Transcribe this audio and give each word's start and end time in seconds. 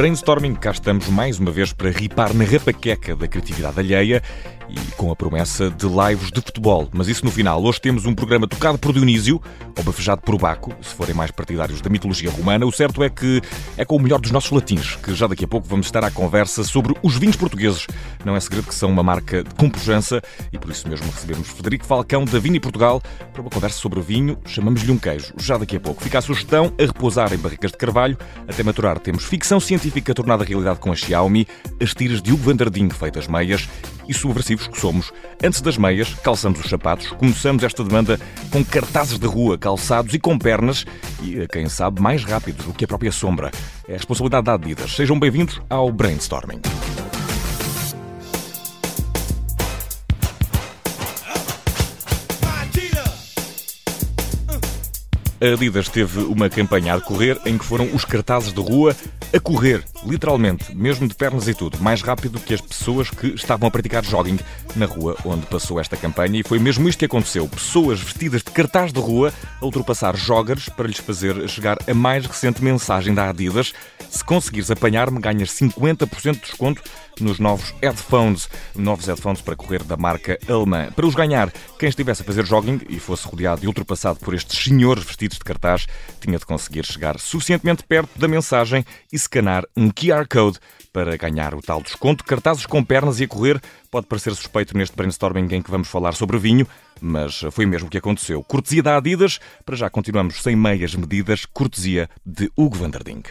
Brainstorming, 0.00 0.54
cá 0.54 0.70
estamos 0.70 1.08
mais 1.08 1.38
uma 1.38 1.50
vez 1.50 1.74
para 1.74 1.90
ripar 1.90 2.32
na 2.32 2.42
rapaqueca 2.42 3.14
da 3.14 3.28
criatividade 3.28 3.78
alheia 3.78 4.22
e 4.70 4.92
com 4.92 5.10
a 5.10 5.16
promessa 5.16 5.70
de 5.70 5.86
lives 5.86 6.30
de 6.30 6.40
futebol. 6.40 6.88
Mas 6.92 7.08
isso 7.08 7.24
no 7.24 7.30
final. 7.30 7.62
Hoje 7.62 7.80
temos 7.80 8.06
um 8.06 8.14
programa 8.14 8.46
tocado 8.46 8.78
por 8.78 8.92
Dionísio, 8.92 9.42
ou 9.76 9.84
bafejado 9.84 10.22
por 10.22 10.38
Baco, 10.38 10.72
se 10.80 10.94
forem 10.94 11.14
mais 11.14 11.30
partidários 11.30 11.80
da 11.80 11.90
mitologia 11.90 12.30
romana. 12.30 12.64
O 12.64 12.72
certo 12.72 13.02
é 13.02 13.10
que 13.10 13.42
é 13.76 13.84
com 13.84 13.96
o 13.96 14.00
melhor 14.00 14.20
dos 14.20 14.30
nossos 14.30 14.50
latins, 14.50 14.96
que 14.96 15.14
já 15.14 15.26
daqui 15.26 15.44
a 15.44 15.48
pouco 15.48 15.66
vamos 15.68 15.86
estar 15.86 16.04
à 16.04 16.10
conversa 16.10 16.62
sobre 16.64 16.94
os 17.02 17.16
vinhos 17.16 17.36
portugueses. 17.36 17.86
Não 18.24 18.36
é 18.36 18.40
segredo 18.40 18.68
que 18.68 18.74
são 18.74 18.90
uma 18.90 19.02
marca 19.02 19.42
de 19.42 19.54
compujança 19.54 20.22
e 20.52 20.58
por 20.58 20.70
isso 20.70 20.88
mesmo 20.88 21.06
recebemos 21.10 21.48
Frederico 21.48 21.84
Falcão 21.84 22.24
da 22.24 22.38
Vini 22.38 22.60
Portugal 22.60 23.02
para 23.32 23.42
uma 23.42 23.50
conversa 23.50 23.78
sobre 23.78 24.00
vinho. 24.00 24.38
Chamamos-lhe 24.44 24.92
um 24.92 24.98
queijo, 24.98 25.34
já 25.36 25.58
daqui 25.58 25.76
a 25.76 25.80
pouco. 25.80 26.02
Fica 26.02 26.18
a 26.18 26.22
sugestão 26.22 26.72
a 26.78 26.86
repousar 26.86 27.32
em 27.32 27.38
barricas 27.38 27.72
de 27.72 27.76
carvalho. 27.76 28.16
Até 28.46 28.62
maturar 28.62 28.98
temos 28.98 29.24
ficção 29.24 29.58
científica 29.58 29.89
tornada 30.14 30.44
realidade 30.44 30.78
com 30.78 30.92
a 30.92 30.96
Xiaomi, 30.96 31.46
as 31.80 31.94
tiras 31.94 32.22
de 32.22 32.32
Hugo 32.32 32.44
Vanderding 32.44 32.90
feitas 32.90 33.26
meias 33.26 33.68
e 34.08 34.14
subversivos 34.14 34.66
que 34.66 34.78
somos. 34.78 35.12
Antes 35.42 35.60
das 35.60 35.76
meias, 35.76 36.14
calçamos 36.22 36.60
os 36.60 36.68
sapatos, 36.68 37.08
começamos 37.12 37.64
esta 37.64 37.82
demanda 37.82 38.18
com 38.50 38.64
cartazes 38.64 39.18
de 39.18 39.26
rua, 39.26 39.56
calçados 39.56 40.12
e 40.14 40.18
com 40.18 40.38
pernas 40.38 40.84
e, 41.22 41.46
quem 41.48 41.68
sabe, 41.68 42.00
mais 42.00 42.24
rápidos 42.24 42.66
do 42.66 42.72
que 42.72 42.84
a 42.84 42.88
própria 42.88 43.12
sombra. 43.12 43.50
É 43.88 43.92
a 43.92 43.96
responsabilidade 43.96 44.44
da 44.44 44.54
Adidas. 44.54 44.92
Sejam 44.94 45.18
bem-vindos 45.18 45.60
ao 45.68 45.90
Brainstorming. 45.90 46.60
A 55.42 55.54
Adidas 55.54 55.88
teve 55.88 56.20
uma 56.24 56.50
campanha 56.50 56.94
a 56.94 57.00
correr 57.00 57.40
em 57.46 57.56
que 57.56 57.64
foram 57.64 57.88
os 57.94 58.04
cartazes 58.04 58.52
de 58.52 58.60
rua 58.60 58.94
a 59.32 59.40
correr, 59.40 59.82
literalmente, 60.04 60.74
mesmo 60.76 61.08
de 61.08 61.14
pernas 61.14 61.48
e 61.48 61.54
tudo, 61.54 61.78
mais 61.80 62.02
rápido 62.02 62.38
que 62.38 62.52
as 62.52 62.60
pessoas 62.60 63.08
que 63.08 63.28
estavam 63.28 63.66
a 63.66 63.70
praticar 63.70 64.04
jogging 64.04 64.38
na 64.76 64.84
rua 64.84 65.16
onde 65.24 65.46
passou 65.46 65.80
esta 65.80 65.96
campanha. 65.96 66.40
E 66.40 66.42
foi 66.42 66.58
mesmo 66.58 66.86
isto 66.90 66.98
que 66.98 67.06
aconteceu: 67.06 67.48
pessoas 67.48 68.00
vestidas 68.00 68.42
de 68.42 68.50
cartaz 68.50 68.92
de 68.92 69.00
rua 69.00 69.32
a 69.60 69.64
ultrapassar 69.64 70.14
joggers 70.14 70.68
para 70.68 70.86
lhes 70.86 70.98
fazer 70.98 71.48
chegar 71.48 71.78
a 71.88 71.94
mais 71.94 72.26
recente 72.26 72.62
mensagem 72.62 73.14
da 73.14 73.30
Adidas. 73.30 73.72
Se 74.10 74.22
conseguires 74.22 74.70
apanhar-me, 74.70 75.20
ganhas 75.20 75.50
50% 75.50 76.34
de 76.34 76.40
desconto 76.40 76.82
nos 77.20 77.38
novos 77.38 77.72
headphones, 77.80 78.48
novos 78.74 79.06
headphones 79.06 79.40
para 79.40 79.54
correr 79.54 79.82
da 79.84 79.96
marca 79.96 80.38
alemã. 80.48 80.90
Para 80.90 81.06
os 81.06 81.14
ganhar, 81.14 81.52
quem 81.78 81.88
estivesse 81.88 82.22
a 82.22 82.24
fazer 82.24 82.44
jogging 82.44 82.80
e 82.88 82.98
fosse 82.98 83.26
rodeado 83.26 83.64
e 83.64 83.68
ultrapassado 83.68 84.18
por 84.18 84.34
estes 84.34 84.64
senhores 84.64 85.04
vestidos 85.04 85.29
de 85.38 85.44
cartaz, 85.44 85.86
tinha 86.20 86.38
de 86.38 86.46
conseguir 86.46 86.84
chegar 86.84 87.18
suficientemente 87.18 87.84
perto 87.84 88.18
da 88.18 88.28
mensagem 88.28 88.84
e 89.12 89.16
escanar 89.16 89.64
um 89.76 89.90
QR 89.90 90.26
Code 90.28 90.58
para 90.92 91.16
ganhar 91.16 91.54
o 91.54 91.62
tal 91.62 91.82
desconto. 91.82 92.24
Cartazes 92.24 92.66
com 92.66 92.82
pernas 92.84 93.20
e 93.20 93.24
a 93.24 93.28
correr 93.28 93.60
pode 93.90 94.06
parecer 94.06 94.34
suspeito 94.34 94.76
neste 94.76 94.96
brainstorming 94.96 95.54
em 95.54 95.62
que 95.62 95.70
vamos 95.70 95.88
falar 95.88 96.12
sobre 96.12 96.38
vinho, 96.38 96.66
mas 97.00 97.42
foi 97.50 97.66
mesmo 97.66 97.88
o 97.88 97.90
que 97.90 97.98
aconteceu. 97.98 98.42
Cortesia 98.42 98.82
da 98.82 98.96
Adidas, 98.96 99.38
para 99.64 99.76
já 99.76 99.88
continuamos 99.88 100.42
sem 100.42 100.56
meias 100.56 100.94
medidas, 100.94 101.44
cortesia 101.46 102.08
de 102.24 102.50
Hugo 102.56 102.76
Vanderding. 102.76 103.22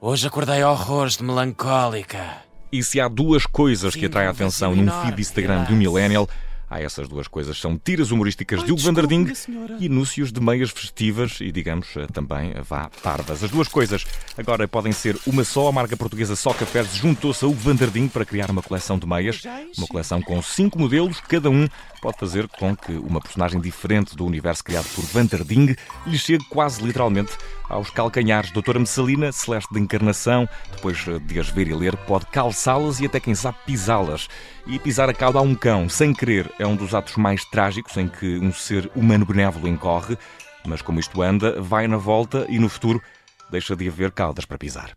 Hoje 0.00 0.26
acordei 0.26 0.62
horrores 0.62 1.16
de 1.16 1.24
melancólica. 1.24 2.46
E 2.70 2.82
se 2.82 3.00
há 3.00 3.08
duas 3.08 3.46
coisas 3.46 3.94
que 3.94 4.06
atraem 4.06 4.28
a 4.28 4.32
atenção 4.32 4.74
num 4.74 4.90
feed 5.02 5.20
Instagram 5.20 5.64
de 5.64 5.72
um 5.72 5.76
millennial, 5.76 6.28
Há 6.68 6.80
essas 6.80 7.08
duas 7.08 7.28
coisas. 7.28 7.58
São 7.58 7.78
tiras 7.78 8.10
humorísticas 8.10 8.60
Ai, 8.60 8.66
de 8.66 8.72
Hugo 8.72 8.82
Vanderding 8.82 9.32
e 9.78 9.86
anúncios 9.86 10.32
de 10.32 10.40
meias 10.40 10.70
festivas 10.70 11.40
e, 11.40 11.52
digamos, 11.52 11.88
eh, 11.96 12.06
também 12.12 12.52
eh, 12.54 12.62
vá 12.62 12.90
parvas. 13.02 13.44
As 13.44 13.50
duas 13.50 13.68
coisas 13.68 14.04
agora 14.36 14.66
podem 14.66 14.92
ser 14.92 15.16
uma 15.26 15.44
só. 15.44 15.68
A 15.68 15.72
marca 15.72 15.96
portuguesa 15.96 16.34
Só 16.34 16.52
Cafés 16.52 16.94
juntou-se 16.94 17.44
a 17.44 17.48
Hugo 17.48 17.58
Vanderding 17.58 18.08
para 18.08 18.24
criar 18.24 18.50
uma 18.50 18.62
coleção 18.62 18.98
de 18.98 19.06
meias. 19.06 19.42
Uma 19.78 19.86
coleção 19.86 20.20
com 20.20 20.42
cinco 20.42 20.78
modelos, 20.78 21.20
cada 21.20 21.48
um 21.48 21.68
pode 22.06 22.18
fazer 22.18 22.46
com 22.46 22.76
que 22.76 22.92
uma 22.92 23.20
personagem 23.20 23.60
diferente 23.60 24.14
do 24.14 24.24
universo 24.24 24.62
criado 24.62 24.86
por 24.94 25.02
Vanderding 25.06 25.74
lhe 26.06 26.16
chegue 26.16 26.44
quase 26.44 26.80
literalmente 26.80 27.32
aos 27.68 27.90
calcanhares. 27.90 28.52
Doutora 28.52 28.78
Messalina, 28.78 29.32
Celeste 29.32 29.74
de 29.74 29.80
Encarnação, 29.80 30.48
depois 30.70 31.04
de 31.26 31.40
as 31.40 31.48
ver 31.48 31.66
e 31.66 31.74
ler, 31.74 31.96
pode 31.96 32.26
calçá-las 32.26 33.00
e 33.00 33.06
até 33.06 33.18
quem 33.18 33.34
sabe 33.34 33.58
pisá-las. 33.66 34.28
E 34.68 34.78
pisar 34.78 35.10
a 35.10 35.14
cauda 35.14 35.40
a 35.40 35.42
um 35.42 35.52
cão, 35.52 35.88
sem 35.88 36.14
querer, 36.14 36.48
é 36.60 36.66
um 36.66 36.76
dos 36.76 36.94
atos 36.94 37.16
mais 37.16 37.44
trágicos 37.44 37.96
em 37.96 38.06
que 38.06 38.38
um 38.38 38.52
ser 38.52 38.88
humano 38.94 39.26
benévolo 39.26 39.66
incorre. 39.66 40.16
Mas 40.64 40.80
como 40.80 41.00
isto 41.00 41.20
anda, 41.20 41.60
vai 41.60 41.88
na 41.88 41.96
volta 41.96 42.46
e 42.48 42.60
no 42.60 42.68
futuro 42.68 43.02
deixa 43.50 43.74
de 43.74 43.88
haver 43.88 44.12
caudas 44.12 44.44
para 44.44 44.58
pisar. 44.58 44.96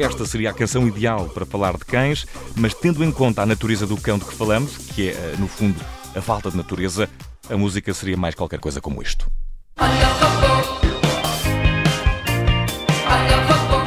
Esta 0.00 0.24
seria 0.24 0.48
a 0.48 0.54
canção 0.54 0.88
ideal 0.88 1.28
para 1.28 1.44
falar 1.44 1.76
de 1.76 1.84
cães, 1.84 2.26
mas 2.56 2.72
tendo 2.72 3.04
em 3.04 3.12
conta 3.12 3.42
a 3.42 3.46
natureza 3.46 3.86
do 3.86 3.98
cão 3.98 4.16
de 4.16 4.24
que 4.24 4.34
falamos, 4.34 4.78
que 4.78 5.10
é, 5.10 5.12
eh, 5.12 5.34
no 5.38 5.46
fundo, 5.46 5.78
a 6.16 6.22
falta 6.22 6.50
de 6.50 6.56
natureza, 6.56 7.06
a 7.50 7.54
música 7.54 7.92
seria 7.92 8.16
mais 8.16 8.34
qualquer 8.34 8.58
coisa 8.58 8.80
como 8.80 9.02
isto. 9.02 9.30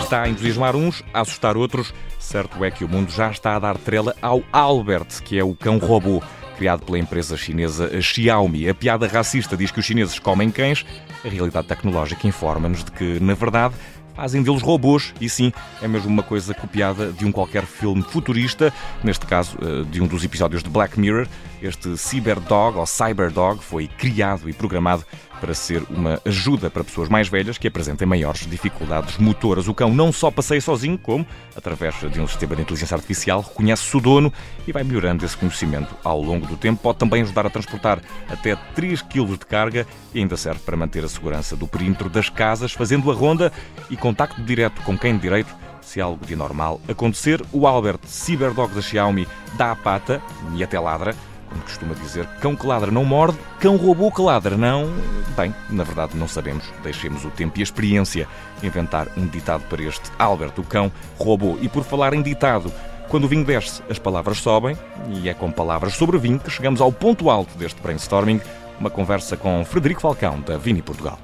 Está 0.04 0.22
a 0.22 0.30
entusiasmar 0.30 0.76
uns, 0.76 1.04
a 1.12 1.22
assustar 1.22 1.58
outros. 1.58 1.92
Certo 2.20 2.64
é 2.64 2.70
que 2.70 2.86
o 2.86 2.88
mundo 2.88 3.12
já 3.12 3.32
está 3.32 3.56
a 3.56 3.60
dar 3.60 3.80
trela 3.80 4.16
ao 4.22 4.44
Albert, 4.52 5.24
que 5.24 5.40
é 5.40 5.44
o 5.44 5.56
cão 5.56 5.80
robô 5.80 6.22
criado 6.60 6.86
pela 6.86 7.00
empresa 7.00 7.36
chinesa 7.36 8.00
Xiaomi. 8.00 8.70
A 8.70 8.76
piada 8.76 9.08
racista 9.08 9.58
diz 9.58 9.72
que 9.72 9.80
os 9.80 9.86
chineses 9.86 10.20
comem 10.20 10.52
cães. 10.52 10.86
A 11.26 11.28
realidade 11.28 11.68
tecnológica 11.68 12.28
informa-nos 12.28 12.84
de 12.84 12.92
que, 12.92 13.20
na 13.20 13.34
verdade, 13.34 13.74
fazem 14.14 14.42
deles 14.44 14.62
robôs, 14.62 15.14
e 15.20 15.28
sim, 15.28 15.52
é 15.82 15.88
mesmo 15.88 16.10
uma 16.10 16.24
coisa 16.24 16.54
copiada 16.54 17.12
de 17.12 17.26
um 17.26 17.32
qualquer 17.32 17.66
filme 17.66 18.02
futurista, 18.04 18.74
neste 19.04 19.26
caso 19.26 19.58
eh, 19.62 19.84
de 19.90 20.02
um 20.02 20.08
dos 20.08 20.24
episódios 20.24 20.64
de 20.64 20.70
Black 20.70 21.00
Mirror. 21.00 21.28
Este 21.62 21.98
Cyberdog 21.98 22.78
ou 22.78 22.86
Cyberdog 22.86 23.64
foi 23.64 23.88
criado 23.88 24.50
e 24.50 24.54
programado 24.54 25.06
para 25.44 25.54
ser 25.54 25.84
uma 25.90 26.22
ajuda 26.24 26.70
para 26.70 26.86
pessoas 26.86 27.10
mais 27.10 27.28
velhas 27.28 27.58
que 27.58 27.68
apresentem 27.68 28.08
maiores 28.08 28.48
dificuldades 28.48 29.18
motoras. 29.18 29.68
O 29.68 29.74
cão 29.74 29.94
não 29.94 30.10
só 30.10 30.32
passeia 30.32 30.62
sozinho, 30.62 30.98
como, 30.98 31.28
através 31.54 31.96
de 32.10 32.22
um 32.22 32.26
sistema 32.26 32.56
de 32.56 32.62
inteligência 32.62 32.96
artificial, 32.96 33.42
reconhece 33.42 33.98
o 33.98 34.00
dono 34.00 34.32
e 34.66 34.72
vai 34.72 34.86
melhorando 34.86 35.26
esse 35.26 35.36
conhecimento 35.36 35.94
ao 36.02 36.22
longo 36.22 36.48
do 36.48 36.56
tempo. 36.56 36.82
Pode 36.82 36.98
também 36.98 37.24
ajudar 37.24 37.46
a 37.46 37.50
transportar 37.50 38.02
até 38.30 38.56
3 38.56 39.02
kg 39.02 39.38
de 39.38 39.46
carga 39.46 39.86
e 40.14 40.20
ainda 40.20 40.38
serve 40.38 40.62
para 40.62 40.78
manter 40.78 41.04
a 41.04 41.10
segurança 41.10 41.58
do 41.58 41.68
perímetro 41.68 42.10
das 42.10 42.30
casas, 42.30 42.72
fazendo 42.72 43.12
a 43.12 43.14
ronda 43.14 43.52
e 43.90 43.98
contacto 43.98 44.42
direto 44.42 44.82
com 44.84 44.98
quem 44.98 45.14
de 45.18 45.24
direito 45.24 45.54
se 45.82 46.00
algo 46.00 46.26
de 46.26 46.38
normal 46.38 46.80
acontecer. 46.88 47.44
O 47.52 47.68
Albert 47.68 48.00
Cyberdog 48.06 48.74
da 48.74 48.82
Xiaomi 48.82 49.28
dá 49.58 49.74
a 49.74 49.76
pata 49.76 50.22
e 50.56 50.64
até 50.64 50.80
ladra 50.80 51.14
como 51.54 51.64
costuma 51.64 51.94
dizer, 51.94 52.26
cão 52.42 52.56
que 52.56 52.66
ladra 52.66 52.92
não 52.92 53.06
morde, 53.06 53.38
cão 53.60 53.78
robô 53.78 54.12
que 54.12 54.22
ladra 54.22 54.58
não. 54.58 54.92
Bem, 55.38 55.54
na 55.70 55.84
verdade 55.84 56.18
não 56.18 56.28
sabemos. 56.28 56.64
Deixemos 56.82 57.24
o 57.24 57.30
tempo 57.30 57.58
e 57.60 57.62
a 57.62 57.64
experiência 57.64 58.28
inventar 58.62 59.08
um 59.16 59.28
ditado 59.28 59.64
para 59.70 59.84
este 59.84 60.12
Albert, 60.18 60.54
o 60.58 60.64
cão 60.64 60.92
robô. 61.18 61.58
E 61.62 61.70
por 61.70 61.84
falar 61.84 62.14
em 62.14 62.22
ditado, 62.22 62.72
quando 63.08 63.26
o 63.26 63.28
vinho 63.28 63.46
desce, 63.46 63.84
as 63.90 64.00
palavras 64.00 64.40
sobem, 64.40 64.78
e 65.10 65.30
é 65.30 65.34
com 65.34 65.52
palavras 65.52 65.94
sobre 65.94 66.18
vinho 66.18 66.40
que 66.40 66.50
chegamos 66.50 66.82
ao 66.82 66.92
ponto 66.92 67.30
alto 67.30 67.56
deste 67.58 67.82
brainstorming, 67.82 68.42
uma 68.80 68.90
conversa 68.90 69.38
com 69.38 69.64
Frederico 69.64 70.02
Falcão, 70.02 70.42
da 70.42 70.58
Vini 70.58 70.82
Portugal. 70.82 71.20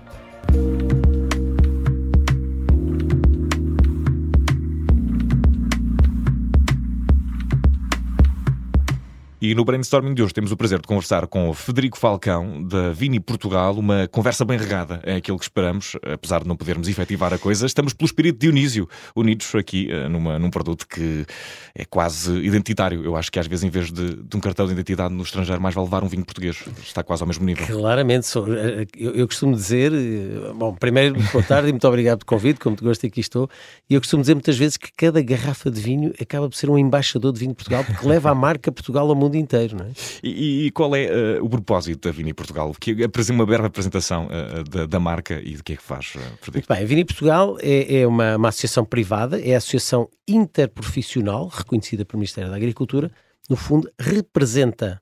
E 9.50 9.56
no 9.56 9.66
brainstorming 9.66 10.14
de 10.14 10.22
hoje 10.22 10.32
temos 10.32 10.52
o 10.52 10.56
prazer 10.56 10.80
de 10.80 10.86
conversar 10.86 11.26
com 11.26 11.50
o 11.50 11.56
Federico 11.56 11.98
Falcão, 11.98 12.64
da 12.68 12.92
Vini 12.92 13.20
Portugal, 13.20 13.74
uma 13.74 14.08
conversa 14.08 14.46
bem 14.46 14.60
regada, 14.60 15.00
é 15.02 15.16
aquilo 15.16 15.40
que 15.40 15.46
esperamos, 15.46 15.98
apesar 16.04 16.44
de 16.44 16.48
não 16.48 16.56
podermos 16.56 16.88
efetivar 16.88 17.34
a 17.34 17.38
coisa. 17.40 17.66
Estamos 17.66 17.92
pelo 17.92 18.06
espírito 18.06 18.38
Dionísio, 18.38 18.88
unidos 19.16 19.56
aqui 19.56 19.90
uh, 19.92 20.08
numa, 20.08 20.38
num 20.38 20.52
produto 20.52 20.88
que 20.88 21.26
é 21.74 21.84
quase 21.84 22.32
identitário. 22.32 23.04
Eu 23.04 23.16
acho 23.16 23.32
que 23.32 23.40
às 23.40 23.48
vezes, 23.48 23.64
em 23.64 23.72
vez 23.72 23.92
de, 23.92 24.18
de, 24.18 24.38
um 24.38 24.40
cartão 24.40 24.68
de 24.68 24.74
identidade 24.74 25.16
no 25.16 25.24
estrangeiro, 25.24 25.60
mais 25.60 25.74
vale 25.74 25.88
levar 25.88 26.04
um 26.04 26.08
vinho 26.08 26.24
português. 26.24 26.64
Está 26.84 27.02
quase 27.02 27.24
ao 27.24 27.28
mesmo 27.28 27.44
nível. 27.44 27.66
Claramente, 27.66 28.28
sou, 28.28 28.54
eh, 28.54 28.86
eu, 28.96 29.16
eu, 29.16 29.28
costumo 29.28 29.56
dizer, 29.56 29.92
eh, 29.92 30.54
bom, 30.54 30.76
primeiro, 30.76 31.16
boa 31.34 31.44
tarde 31.44 31.70
e 31.70 31.72
muito 31.72 31.88
obrigado 31.88 32.20
pelo 32.20 32.28
convite, 32.28 32.60
como 32.60 32.76
te 32.76 32.84
gosto 32.84 33.04
aqui 33.04 33.20
estou. 33.20 33.50
E 33.90 33.96
eu 33.96 34.00
costumo 34.00 34.22
dizer 34.22 34.36
muitas 34.36 34.60
vezes 34.60 34.78
que 34.78 34.92
cada 34.96 35.20
garrafa 35.24 35.72
de 35.72 35.82
vinho 35.82 36.14
acaba 36.22 36.48
por 36.48 36.56
ser 36.56 36.70
um 36.70 36.78
embaixador 36.78 37.34
de 37.34 37.40
vinho 37.40 37.54
de 37.54 37.56
Portugal, 37.56 37.84
porque 37.84 38.08
leva 38.08 38.30
a 38.30 38.36
marca 38.36 38.72
Portugal 38.72 39.10
ao 39.10 39.16
mundo 39.16 39.39
inteiro, 39.40 39.78
não 39.78 39.86
é? 39.86 39.90
E, 40.24 40.68
e 40.68 40.72
qual 40.72 40.96
é 40.96 41.40
uh, 41.40 41.44
o 41.44 41.50
propósito 41.50 42.08
da 42.08 42.12
Vini 42.12 42.34
Portugal? 42.34 42.74
Que 42.80 42.96
é 43.04 43.32
uma 43.32 43.46
breve 43.46 43.66
apresentação 43.66 44.28
uh, 44.28 44.64
da, 44.64 44.86
da, 44.86 45.00
marca 45.00 45.42
e 45.42 45.56
do 45.56 45.64
que 45.64 45.74
é 45.74 45.76
que 45.76 45.84
faz, 45.84 46.14
uh, 46.16 46.20
Muito 46.54 46.68
bem, 46.68 46.78
a 46.78 46.86
Vini 46.86 47.06
Portugal 47.06 47.58
é, 47.62 48.02
é 48.02 48.08
uma, 48.08 48.36
uma 48.36 48.50
associação 48.50 48.86
privada, 48.86 49.40
é 49.42 49.56
a 49.56 49.58
associação 49.58 50.10
interprofissional 50.28 51.48
reconhecida 51.48 52.06
pelo 52.06 52.20
Ministério 52.20 52.50
da 52.50 52.56
Agricultura, 52.56 53.12
no 53.50 53.56
fundo 53.56 53.90
representa 54.00 55.02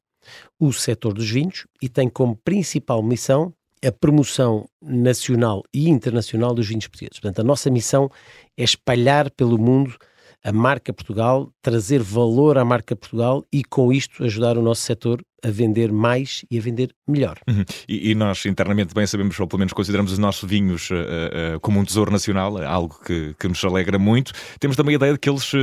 o 0.60 0.72
setor 0.72 1.13
dos 1.13 1.30
vinhos 1.30 1.66
e 1.81 1.90
tem 1.90 2.10
como 2.10 2.36
principal 2.36 3.01
missão 3.01 3.54
a 3.86 3.92
promoção 3.92 4.68
nacional 4.81 5.63
e 5.74 5.88
internacional 5.88 6.54
dos 6.54 6.68
vinhos 6.68 6.88
portugueses. 6.88 7.19
Portanto, 7.19 7.40
a 7.40 7.44
nossa 7.44 7.69
missão 7.69 8.10
é 8.57 8.63
espalhar 8.63 9.30
pelo 9.31 9.57
mundo 9.57 9.95
a 10.44 10.51
marca 10.51 10.94
Portugal, 10.94 11.51
trazer 11.62 12.01
valor 12.01 12.57
à 12.57 12.66
marca 12.66 12.95
Portugal 12.95 13.44
e 13.51 13.63
com 13.63 13.92
isto 13.92 14.24
ajudar 14.24 14.57
o 14.57 14.62
nosso 14.62 14.81
setor 14.81 15.22
a 15.44 15.50
vender 15.50 15.92
mais 15.92 16.44
e 16.50 16.57
a 16.57 16.62
vender 16.62 16.94
melhor. 17.07 17.38
Uhum. 17.48 17.63
E, 17.88 18.12
e, 18.12 18.16
nós 18.16 18.45
internamente 18.45 18.94
bem 18.94 19.06
sabemos, 19.06 19.39
ou 19.39 19.48
pelo 19.48 19.60
menos 19.60 19.74
consideramos 19.74 20.12
os 20.12 20.18
nossos 20.18 20.48
vinhos 20.50 20.89
uh, 20.89 20.95
uh, 21.56 21.60
como 21.60 21.80
um 21.80 21.86
tesouro 21.86 22.12
nacional, 22.12 22.57
algo 22.63 23.00
que, 23.06 23.36
que, 23.39 23.48
nos 23.48 23.63
alegra 23.63 24.00
muito. 24.00 24.31
Temos 24.60 24.75
também 24.75 24.95
a 24.95 24.98
ideia 24.98 25.13
de 25.13 25.19
que 25.19 25.30
eles 25.30 25.51
uh, 25.54 25.57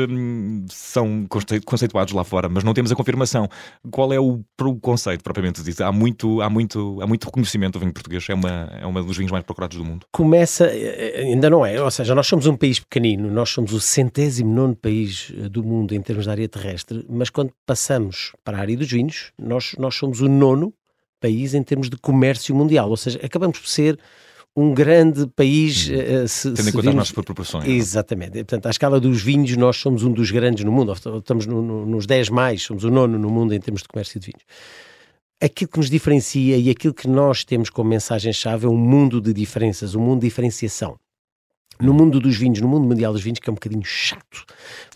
são 0.68 1.26
conceituados 1.64 2.12
lá 2.12 2.24
fora, 2.24 2.48
mas 2.48 2.62
não 2.62 2.72
temos 2.72 2.92
a 2.92 2.94
confirmação. 2.94 3.48
Qual 3.90 4.12
é 4.12 4.20
o, 4.20 4.40
o 4.60 4.80
conceito 4.80 5.22
propriamente 5.22 5.62
dito? 5.62 5.82
Há 5.82 5.92
muito, 5.92 6.40
há, 6.40 6.48
muito, 6.48 7.00
há 7.00 7.06
muito 7.06 7.24
reconhecimento 7.24 7.74
do 7.74 7.80
vinho 7.80 7.92
português, 7.92 8.24
é 8.28 8.34
uma, 8.34 8.70
é 8.80 8.86
uma 8.86 9.02
dos 9.02 9.16
vinhos 9.16 9.32
mais 9.32 9.44
procurados 9.44 9.76
do 9.76 9.84
mundo. 9.84 10.06
Começa, 10.12 10.66
ainda 11.16 11.50
não 11.50 11.66
é, 11.66 11.80
ou 11.82 11.90
seja, 11.90 12.14
nós 12.14 12.26
somos 12.26 12.46
um 12.46 12.56
país 12.56 12.78
pequenino, 12.78 13.30
nós 13.30 13.50
somos 13.50 13.72
o 13.72 13.80
centésimo 13.80 14.52
nono 14.52 14.76
país 14.76 15.32
do 15.50 15.62
mundo 15.62 15.94
em 15.94 16.00
termos 16.00 16.24
de 16.24 16.30
área 16.30 16.48
terrestre, 16.48 17.04
mas 17.08 17.30
quando 17.30 17.52
passamos 17.66 18.32
para 18.44 18.58
a 18.58 18.60
área 18.60 18.76
dos 18.76 18.90
vinhos, 18.90 19.32
nós 19.38 19.63
nós, 19.64 19.74
nós 19.78 19.94
somos 19.94 20.20
o 20.20 20.28
nono 20.28 20.72
país 21.20 21.54
em 21.54 21.62
termos 21.62 21.88
de 21.88 21.96
comércio 21.96 22.54
mundial, 22.54 22.90
ou 22.90 22.96
seja, 22.96 23.18
acabamos 23.22 23.58
por 23.58 23.68
ser 23.68 23.98
um 24.56 24.72
grande 24.72 25.26
país. 25.28 25.88
Hum. 25.88 26.24
Uh, 26.24 26.28
se, 26.28 26.52
Tendo 26.52 26.68
em 26.68 26.72
conta 26.72 26.88
as 26.90 26.94
nossas 26.94 27.12
proporções. 27.12 27.64
É? 27.64 27.70
Exatamente. 27.70 28.32
Portanto, 28.32 28.66
à 28.66 28.70
escala 28.70 29.00
dos 29.00 29.22
vinhos, 29.22 29.56
nós 29.56 29.76
somos 29.76 30.04
um 30.04 30.12
dos 30.12 30.30
grandes 30.30 30.64
no 30.64 30.70
mundo. 30.70 30.92
Estamos 30.92 31.46
no, 31.46 31.62
no, 31.62 31.86
nos 31.86 32.06
10 32.06 32.28
mais, 32.28 32.62
somos 32.62 32.84
o 32.84 32.90
nono 32.90 33.18
no 33.18 33.30
mundo 33.30 33.54
em 33.54 33.60
termos 33.60 33.82
de 33.82 33.88
comércio 33.88 34.20
de 34.20 34.26
vinhos. 34.26 34.44
Aquilo 35.42 35.70
que 35.70 35.78
nos 35.78 35.90
diferencia 35.90 36.56
e 36.56 36.70
aquilo 36.70 36.94
que 36.94 37.08
nós 37.08 37.44
temos 37.44 37.68
como 37.68 37.90
mensagem-chave 37.90 38.66
é 38.66 38.68
um 38.68 38.76
mundo 38.76 39.20
de 39.20 39.32
diferenças, 39.32 39.94
um 39.94 40.00
mundo 40.00 40.20
de 40.20 40.28
diferenciação 40.28 40.96
no 41.80 41.92
mundo 41.92 42.20
dos 42.20 42.36
vinhos, 42.36 42.60
no 42.60 42.68
mundo 42.68 42.86
mundial 42.86 43.12
dos 43.12 43.22
vinhos, 43.22 43.38
que 43.38 43.48
é 43.48 43.52
um 43.52 43.54
bocadinho 43.54 43.84
chato, 43.84 44.44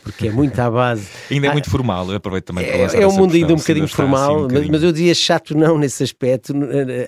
porque 0.02 0.28
é 0.28 0.30
muito 0.30 0.58
à 0.58 0.70
base. 0.70 1.08
ainda 1.30 1.48
é 1.48 1.52
muito 1.52 1.69
formal, 1.70 2.08
eu 2.10 2.16
aproveito 2.16 2.46
também 2.46 2.64
para 2.64 2.98
É, 2.98 3.02
é 3.02 3.06
um 3.06 3.12
mundo 3.12 3.34
ainda 3.34 3.52
um 3.52 3.56
bocadinho 3.56 3.84
assim 3.84 3.94
formal, 3.94 4.20
assim 4.20 4.38
um 4.38 4.42
bocadinho... 4.42 4.72
Mas, 4.72 4.80
mas, 4.80 4.82
eu 4.82 4.92
dizia 4.92 5.14
chato 5.14 5.56
não 5.56 5.78
nesse 5.78 6.02
aspecto. 6.02 6.54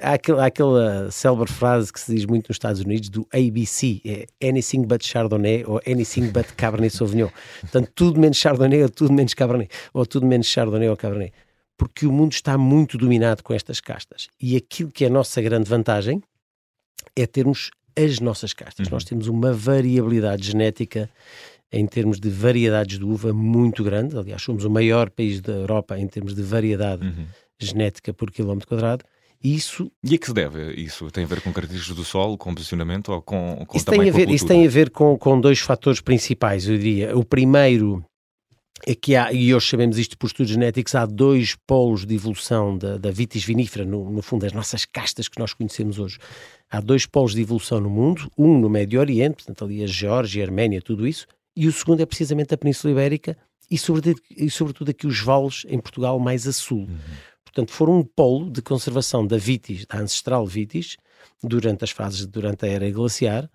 Há, 0.02 0.12
aquela, 0.14 0.42
há 0.42 0.46
aquela 0.46 1.10
célebre 1.10 1.50
frase 1.52 1.92
que 1.92 2.00
se 2.00 2.14
diz 2.14 2.24
muito 2.24 2.48
nos 2.48 2.56
Estados 2.56 2.80
Unidos 2.80 3.08
do 3.08 3.26
ABC, 3.32 4.00
é 4.04 4.48
anything 4.48 4.82
but 4.82 5.04
Chardonnay 5.04 5.64
ou 5.66 5.80
anything 5.86 6.28
but 6.28 6.46
Cabernet 6.56 6.94
Sauvignon. 6.94 7.28
Portanto, 7.60 7.90
tudo 7.94 8.20
menos 8.20 8.36
Chardonnay 8.36 8.82
ou 8.82 8.88
tudo 8.88 9.12
menos 9.12 9.34
Cabernet, 9.34 9.70
ou 9.94 10.04
tudo 10.04 10.26
menos 10.26 10.46
Chardonnay 10.46 10.88
ou 10.88 10.96
Cabernet. 10.96 11.32
Porque 11.76 12.06
o 12.06 12.12
mundo 12.12 12.32
está 12.32 12.58
muito 12.58 12.98
dominado 12.98 13.42
com 13.42 13.54
estas 13.54 13.80
castas. 13.80 14.28
E 14.38 14.56
aquilo 14.56 14.90
que 14.90 15.04
é 15.04 15.06
a 15.06 15.10
nossa 15.10 15.40
grande 15.40 15.68
vantagem 15.68 16.22
é 17.16 17.26
termos 17.26 17.70
as 17.96 18.20
nossas 18.20 18.52
castas. 18.52 18.86
Uhum. 18.86 18.94
Nós 18.94 19.04
temos 19.04 19.28
uma 19.28 19.52
variabilidade 19.52 20.46
genética 20.46 21.10
em 21.72 21.86
termos 21.86 22.18
de 22.18 22.28
variedades 22.28 22.98
de 22.98 23.04
uva 23.04 23.32
muito 23.32 23.84
grande. 23.84 24.16
Aliás, 24.16 24.42
somos 24.42 24.64
o 24.64 24.70
maior 24.70 25.10
país 25.10 25.40
da 25.40 25.52
Europa 25.52 25.98
em 25.98 26.06
termos 26.06 26.34
de 26.34 26.42
variedade 26.42 27.06
uhum. 27.06 27.26
genética 27.58 28.12
por 28.12 28.30
quilómetro 28.30 28.68
quadrado. 28.68 29.04
Isso... 29.42 29.90
E 30.04 30.14
a 30.14 30.18
que 30.18 30.26
se 30.26 30.34
deve 30.34 30.72
isso? 30.74 31.10
Tem 31.10 31.24
a 31.24 31.26
ver 31.26 31.40
com 31.40 31.52
características 31.52 31.96
do 31.96 32.04
solo, 32.04 32.36
com 32.36 32.54
posicionamento 32.54 33.10
ou 33.10 33.22
com, 33.22 33.64
com 33.66 33.76
isso 33.76 33.86
tem 33.86 34.08
a 34.08 34.12
ver, 34.12 34.28
Isso 34.28 34.46
tem 34.46 34.66
a 34.66 34.68
ver 34.68 34.90
com, 34.90 35.16
com 35.16 35.40
dois 35.40 35.60
fatores 35.60 36.00
principais, 36.00 36.68
eu 36.68 36.76
diria. 36.76 37.16
O 37.16 37.24
primeiro 37.24 38.04
é 38.86 38.94
que 38.94 39.14
há, 39.14 39.32
e 39.32 39.54
hoje 39.54 39.68
sabemos 39.68 39.98
isto 39.98 40.16
por 40.16 40.26
estudos 40.26 40.52
genéticos, 40.52 40.94
há 40.94 41.06
dois 41.06 41.56
polos 41.66 42.06
de 42.06 42.14
evolução 42.14 42.76
da, 42.76 42.96
da 42.96 43.10
vitis 43.10 43.44
vinífera, 43.44 43.84
no, 43.84 44.10
no 44.10 44.22
fundo, 44.22 44.46
as 44.46 44.52
nossas 44.52 44.84
castas 44.84 45.28
que 45.28 45.38
nós 45.38 45.52
conhecemos 45.52 45.98
hoje. 45.98 46.18
Há 46.70 46.80
dois 46.80 47.06
polos 47.06 47.34
de 47.34 47.40
evolução 47.40 47.80
no 47.80 47.90
mundo, 47.90 48.30
um 48.36 48.58
no 48.58 48.70
Médio 48.70 49.00
Oriente, 49.00 49.36
portanto 49.36 49.64
ali 49.64 49.82
a 49.82 49.86
Geórgia, 49.86 50.42
a 50.42 50.46
Arménia, 50.46 50.80
tudo 50.80 51.06
isso, 51.06 51.26
e 51.56 51.66
o 51.66 51.72
segundo 51.72 52.00
é 52.00 52.06
precisamente 52.06 52.54
a 52.54 52.56
Península 52.56 52.92
Ibérica 52.92 53.36
e 53.70 53.78
sobretudo, 53.78 54.20
e 54.30 54.50
sobretudo 54.50 54.90
aqui 54.90 55.06
os 55.06 55.20
vales 55.20 55.64
em 55.68 55.78
Portugal 55.78 56.18
mais 56.18 56.46
a 56.46 56.52
sul. 56.52 56.80
Uhum. 56.80 56.98
Portanto, 57.44 57.72
foram 57.72 57.98
um 57.98 58.04
polo 58.04 58.48
de 58.50 58.62
conservação 58.62 59.26
da 59.26 59.36
vitis, 59.36 59.84
da 59.84 59.98
ancestral 59.98 60.46
vitis, 60.46 60.96
durante 61.42 61.84
as 61.84 61.90
fases, 61.90 62.26
durante 62.26 62.64
a 62.64 62.68
era 62.68 62.90
glaciar, 62.90 63.50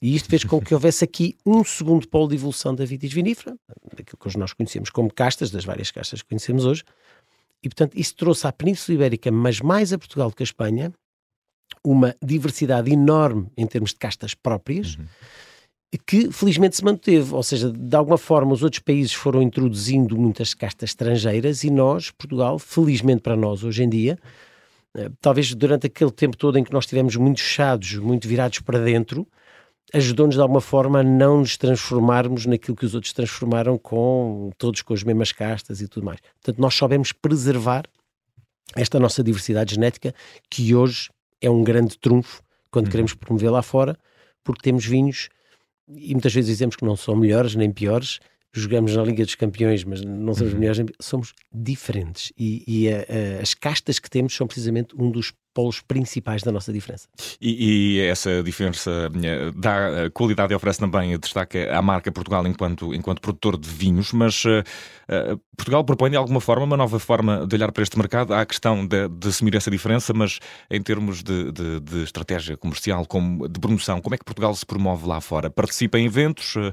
e 0.00 0.14
isto 0.14 0.28
fez 0.28 0.44
com 0.44 0.60
que 0.60 0.74
houvesse 0.74 1.04
aqui 1.04 1.36
um 1.44 1.64
segundo 1.64 2.06
polo 2.08 2.28
de 2.28 2.34
evolução 2.34 2.74
da 2.74 2.84
vitis 2.84 3.12
vinífera, 3.12 3.56
daquilo 3.96 4.18
que 4.18 4.28
hoje 4.28 4.38
nós 4.38 4.52
conhecemos 4.52 4.90
como 4.90 5.12
castas, 5.12 5.50
das 5.50 5.64
várias 5.64 5.90
castas 5.90 6.22
que 6.22 6.28
conhecemos 6.28 6.64
hoje, 6.64 6.84
e 7.62 7.68
portanto 7.68 7.98
isso 7.98 8.14
trouxe 8.14 8.46
à 8.46 8.52
Península 8.52 8.94
Ibérica, 8.94 9.30
mas 9.30 9.60
mais 9.60 9.92
a 9.92 9.98
Portugal 9.98 10.28
do 10.28 10.36
que 10.36 10.42
a 10.42 10.44
Espanha, 10.44 10.92
uma 11.82 12.14
diversidade 12.22 12.92
enorme 12.92 13.48
em 13.56 13.66
termos 13.66 13.90
de 13.90 13.96
castas 13.96 14.34
próprias, 14.34 14.96
uhum. 14.96 15.06
que 16.06 16.32
felizmente 16.32 16.76
se 16.76 16.84
manteve. 16.84 17.34
Ou 17.34 17.42
seja, 17.42 17.70
de 17.70 17.96
alguma 17.96 18.18
forma, 18.18 18.52
os 18.52 18.62
outros 18.62 18.80
países 18.80 19.12
foram 19.12 19.40
introduzindo 19.40 20.16
muitas 20.16 20.52
castas 20.52 20.90
estrangeiras 20.90 21.64
e 21.64 21.70
nós, 21.70 22.10
Portugal, 22.10 22.58
felizmente 22.58 23.22
para 23.22 23.36
nós 23.36 23.64
hoje 23.64 23.82
em 23.82 23.88
dia, 23.88 24.18
eh, 24.96 25.10
talvez 25.20 25.54
durante 25.54 25.86
aquele 25.86 26.10
tempo 26.10 26.36
todo 26.36 26.58
em 26.58 26.64
que 26.64 26.72
nós 26.72 26.84
estivemos 26.84 27.16
muito 27.16 27.40
fechados, 27.40 27.94
muito 27.96 28.28
virados 28.28 28.60
para 28.60 28.78
dentro, 28.78 29.26
ajudou-nos 29.92 30.34
de 30.34 30.40
alguma 30.40 30.60
forma 30.60 31.00
a 31.00 31.02
não 31.02 31.40
nos 31.40 31.56
transformarmos 31.56 32.46
naquilo 32.46 32.76
que 32.76 32.84
os 32.84 32.94
outros 32.94 33.12
transformaram 33.12 33.78
com 33.78 34.50
todos 34.58 34.82
com 34.82 34.92
as 34.92 35.02
mesmas 35.02 35.32
castas 35.32 35.80
e 35.80 35.88
tudo 35.88 36.04
mais. 36.04 36.20
Portanto, 36.40 36.60
nós 36.60 36.74
sabemos 36.74 37.12
preservar 37.12 37.84
esta 38.74 38.98
nossa 38.98 39.22
diversidade 39.22 39.74
genética 39.74 40.14
que 40.50 40.74
hoje 40.74 41.08
é 41.40 41.48
um 41.48 41.62
grande 41.62 41.98
trunfo 41.98 42.42
quando 42.70 42.86
uhum. 42.86 42.90
queremos 42.90 43.14
promover 43.14 43.50
lá 43.50 43.62
fora, 43.62 43.96
porque 44.42 44.62
temos 44.62 44.84
vinhos 44.84 45.28
e 45.88 46.12
muitas 46.12 46.34
vezes 46.34 46.50
dizemos 46.50 46.74
que 46.74 46.84
não 46.84 46.96
são 46.96 47.14
melhores 47.14 47.54
nem 47.54 47.70
piores, 47.70 48.18
jogamos 48.52 48.94
na 48.96 49.04
Liga 49.04 49.24
dos 49.24 49.34
Campeões, 49.34 49.84
mas 49.84 50.04
não 50.04 50.34
somos 50.34 50.52
uhum. 50.52 50.58
melhores, 50.58 50.84
somos 51.00 51.32
diferentes. 51.52 52.32
E, 52.36 52.64
e 52.66 52.92
a, 52.92 52.98
a, 52.98 53.42
as 53.42 53.54
castas 53.54 53.98
que 53.98 54.10
temos 54.10 54.34
são 54.34 54.46
precisamente 54.46 54.94
um 54.98 55.10
dos 55.10 55.32
polos 55.56 55.80
principais 55.80 56.42
da 56.42 56.52
nossa 56.52 56.70
diferença. 56.70 57.08
E, 57.40 57.96
e 57.96 58.00
essa 58.02 58.42
diferença 58.42 59.10
eh, 59.24 59.50
dá 59.56 60.10
qualidade 60.12 60.52
e 60.52 60.56
oferece 60.56 60.80
também 60.80 61.18
destaque 61.18 61.66
à 61.68 61.80
marca 61.80 62.12
Portugal 62.12 62.46
enquanto, 62.46 62.92
enquanto 62.92 63.22
produtor 63.22 63.56
de 63.56 63.66
vinhos, 63.66 64.12
mas 64.12 64.44
uh, 64.44 64.62
uh, 65.08 65.40
Portugal 65.56 65.82
propõe 65.82 66.10
de 66.10 66.16
alguma 66.16 66.42
forma 66.42 66.66
uma 66.66 66.76
nova 66.76 66.98
forma 66.98 67.46
de 67.46 67.56
olhar 67.56 67.72
para 67.72 67.82
este 67.82 67.96
mercado. 67.96 68.34
Há 68.34 68.42
a 68.42 68.46
questão 68.46 68.86
de, 68.86 69.08
de 69.08 69.28
assumir 69.28 69.54
essa 69.56 69.70
diferença, 69.70 70.12
mas 70.12 70.40
em 70.70 70.82
termos 70.82 71.22
de, 71.22 71.50
de, 71.50 71.80
de, 71.80 72.02
estratégia 72.02 72.54
comercial, 72.54 73.06
como, 73.06 73.48
de 73.48 73.58
promoção, 73.58 73.98
como 74.02 74.14
é 74.14 74.18
que 74.18 74.24
Portugal 74.26 74.54
se 74.54 74.66
promove 74.66 75.06
lá 75.06 75.22
fora? 75.22 75.48
Participa 75.48 75.98
em 75.98 76.04
eventos? 76.04 76.54
Uh, 76.54 76.70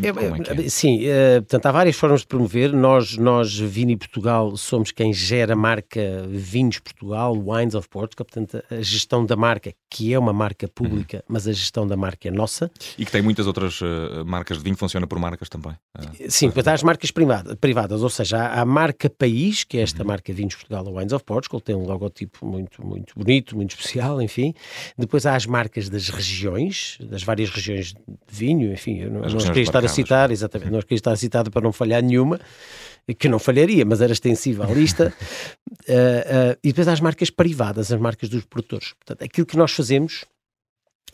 é, 0.00 0.60
é 0.60 0.64
é? 0.64 0.68
Sim, 0.68 1.00
portanto, 1.38 1.66
há 1.66 1.72
várias 1.72 1.96
formas 1.96 2.20
de 2.20 2.28
promover. 2.28 2.72
Nós, 2.72 3.16
nós, 3.16 3.58
Vini 3.58 3.96
Portugal, 3.96 4.56
somos 4.56 4.92
quem 4.92 5.12
gera 5.12 5.54
a 5.54 5.56
marca 5.56 6.00
Vinhos 6.28 6.78
Portugal, 6.78 7.36
Wines 7.36 7.74
of 7.74 7.88
Portugal 8.14 8.24
portanto, 8.24 8.62
a 8.70 8.82
gestão 8.82 9.24
da 9.24 9.36
marca, 9.36 9.72
que 9.90 10.12
é 10.12 10.18
uma 10.18 10.32
marca 10.32 10.68
pública, 10.68 11.18
uhum. 11.18 11.22
mas 11.28 11.48
a 11.48 11.52
gestão 11.52 11.86
da 11.86 11.96
marca 11.96 12.28
é 12.28 12.30
nossa. 12.30 12.70
E 12.98 13.04
que 13.04 13.12
tem 13.12 13.22
muitas 13.22 13.46
outras 13.46 13.80
uh, 13.80 14.24
marcas 14.24 14.58
de 14.58 14.64
vinho, 14.64 14.76
funciona 14.76 15.06
por 15.06 15.18
marcas 15.18 15.48
também. 15.48 15.72
Uh, 15.96 16.30
Sim, 16.30 16.48
uh, 16.48 16.52
há 16.66 16.72
as 16.72 16.82
marcas 16.82 17.10
privadas, 17.10 17.54
privadas 17.56 18.02
ou 18.02 18.10
seja, 18.10 18.38
há 18.38 18.60
a 18.60 18.64
marca 18.64 19.08
país, 19.10 19.64
que 19.64 19.78
é 19.78 19.82
esta 19.82 20.02
uhum. 20.02 20.08
marca 20.08 20.32
Vinhos 20.32 20.54
Portugal 20.54 20.84
Wines 20.94 21.12
of 21.12 21.24
Portugal, 21.24 21.60
tem 21.60 21.74
um 21.74 21.84
logotipo 21.84 22.46
muito, 22.46 22.84
muito 22.86 23.14
bonito, 23.16 23.56
muito 23.56 23.70
especial, 23.70 24.20
enfim. 24.20 24.54
Depois 24.96 25.26
há 25.26 25.34
as 25.34 25.46
marcas 25.46 25.88
das 25.88 26.08
regiões, 26.08 26.98
das 27.00 27.22
várias 27.22 27.50
regiões 27.50 27.94
de 27.94 28.02
vinho, 28.28 28.72
enfim, 28.72 28.98
eu 29.00 29.10
não, 29.10 29.20
não 29.20 29.38
queria 29.38 29.62
estar 29.62 29.84
a 29.84 29.88
citar, 29.88 30.30
exatamente, 30.30 30.70
não 30.70 30.80
queria 30.80 30.96
estar 30.96 31.12
a 31.12 31.16
citar 31.16 31.48
para 31.50 31.62
não 31.62 31.72
falhar 31.72 32.02
nenhuma 32.02 32.40
que 33.18 33.28
não 33.28 33.38
falharia, 33.38 33.84
mas 33.84 34.00
era 34.00 34.12
extensiva 34.12 34.64
à 34.64 34.72
lista. 34.72 35.12
uh, 35.12 36.52
uh, 36.52 36.58
e 36.62 36.68
depois 36.68 36.88
há 36.88 36.92
as 36.92 37.00
marcas 37.00 37.30
privadas, 37.30 37.92
as 37.92 38.00
marcas 38.00 38.28
dos 38.28 38.44
produtores. 38.44 38.94
Portanto, 38.94 39.24
aquilo 39.24 39.46
que 39.46 39.56
nós 39.56 39.72
fazemos 39.72 40.24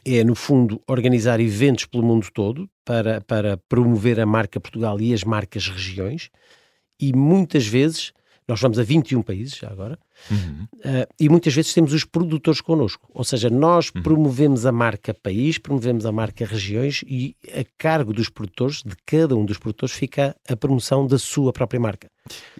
é, 0.04 0.24
no 0.24 0.34
fundo, 0.34 0.80
organizar 0.86 1.40
eventos 1.40 1.84
pelo 1.84 2.02
mundo 2.02 2.28
todo 2.32 2.68
para, 2.84 3.20
para 3.22 3.56
promover 3.68 4.18
a 4.20 4.26
marca 4.26 4.60
Portugal 4.60 5.00
e 5.00 5.12
as 5.12 5.24
marcas 5.24 5.68
regiões. 5.68 6.30
E 7.00 7.12
muitas 7.12 7.66
vezes, 7.66 8.12
nós 8.48 8.60
vamos 8.60 8.78
a 8.78 8.82
21 8.82 9.22
países 9.22 9.56
já 9.56 9.68
agora, 9.68 9.98
Uhum. 10.30 10.66
Uh, 10.74 11.06
e 11.18 11.28
muitas 11.28 11.54
vezes 11.54 11.72
temos 11.72 11.92
os 11.92 12.04
produtores 12.04 12.60
connosco, 12.60 13.08
ou 13.14 13.24
seja, 13.24 13.48
nós 13.48 13.90
uhum. 13.94 14.02
promovemos 14.02 14.66
a 14.66 14.72
marca 14.72 15.14
país, 15.14 15.58
promovemos 15.58 16.04
a 16.04 16.12
marca 16.12 16.44
regiões 16.44 17.02
e 17.06 17.36
a 17.48 17.64
cargo 17.78 18.12
dos 18.12 18.28
produtores, 18.28 18.82
de 18.82 18.94
cada 19.06 19.36
um 19.36 19.44
dos 19.44 19.58
produtores, 19.58 19.94
fica 19.94 20.34
a 20.48 20.56
promoção 20.56 21.06
da 21.06 21.18
sua 21.18 21.52
própria 21.52 21.80
marca. 21.80 22.08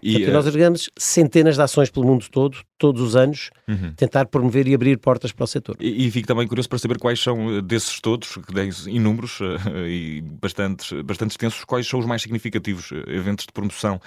E 0.03 0.13
Portanto, 0.13 0.31
uh... 0.31 0.33
nós 0.33 0.47
organizamos 0.47 0.91
centenas 0.97 1.57
de 1.57 1.63
ações 1.63 1.91
pelo 1.91 2.07
mundo 2.07 2.27
todo, 2.31 2.59
todos 2.79 3.03
os 3.03 3.17
anos, 3.17 3.51
uhum. 3.67 3.93
tentar 3.97 4.27
promover 4.27 4.67
e 4.69 4.75
abrir 4.75 4.99
portas 4.99 5.33
para 5.33 5.45
o 5.45 5.47
setor. 5.47 5.77
E, 5.81 6.07
e 6.07 6.11
fico 6.11 6.27
também 6.29 6.47
curioso 6.47 6.69
para 6.69 6.79
saber 6.79 6.99
quais 6.99 7.21
são 7.21 7.61
desses 7.61 8.01
todos, 8.01 8.37
que 8.37 8.55
têm 8.55 8.71
inúmeros 8.87 9.41
uh, 9.41 9.57
e 9.87 10.21
bastante, 10.23 11.03
bastante 11.03 11.33
extensos, 11.33 11.65
quais 11.65 11.87
são 11.87 11.99
os 12.01 12.07
mais 12.07 12.23
significativos 12.23 12.91
eventos 13.07 13.47
de 13.47 13.53
promoção 13.53 14.01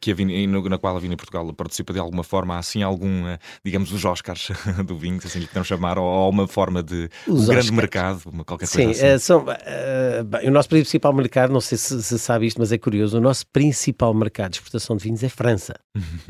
que 0.00 0.10
a 0.10 0.14
Vini, 0.14 0.46
na 0.46 0.78
qual 0.78 0.96
a 0.96 1.00
Vini 1.00 1.16
Portugal 1.16 1.52
participa 1.52 1.92
de 1.92 1.98
alguma 1.98 2.22
forma, 2.22 2.58
assim 2.58 2.82
algum, 2.82 3.26
eh, 3.26 3.38
digamos, 3.64 3.92
os 3.92 4.04
Oscars 4.04 4.48
do 4.84 4.96
vinho, 4.96 5.18
assim 5.22 5.40
lhe 5.40 5.46
podemos 5.46 5.68
chamar, 5.68 5.98
ou, 5.98 6.04
ou 6.04 6.30
uma 6.30 6.46
forma 6.46 6.82
de 6.82 7.08
Os 7.26 7.42
um 7.42 7.46
grande 7.46 7.58
Oscars. 7.58 7.70
mercado, 7.70 8.22
uma 8.32 8.44
qualquer 8.44 8.66
Sim, 8.66 8.84
coisa 8.84 8.90
assim. 8.90 9.06
eh, 9.06 9.18
são, 9.18 9.44
eh, 9.48 10.22
bem, 10.24 10.48
o 10.48 10.50
nosso 10.50 10.68
principal 10.68 11.12
mercado, 11.12 11.52
não 11.52 11.60
sei 11.60 11.78
se, 11.78 12.02
se 12.02 12.18
sabe 12.18 12.46
isto, 12.46 12.58
mas 12.58 12.72
é 12.72 12.78
curioso, 12.78 13.18
o 13.18 13.20
nosso 13.20 13.46
principal 13.46 14.12
mercado 14.14 14.50
de 14.52 14.56
exportação 14.56 14.96
de 14.96 15.04
vinhos 15.04 15.22
é 15.22 15.28
França, 15.28 15.74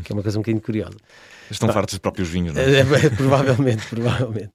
que 0.05 0.13
é 0.13 0.15
uma 0.15 0.23
coisa 0.23 0.39
um 0.39 0.43
bocadinho 0.43 0.63
curiosa. 0.63 0.97
Estão 1.51 1.69
fartos 1.79 1.95
dos 1.95 2.01
próprios 2.01 2.29
vinhos, 2.29 2.55
não 2.55 2.63
é? 2.63 2.81
Eh, 2.81 3.11
provavelmente, 3.17 3.87
provavelmente. 3.91 4.53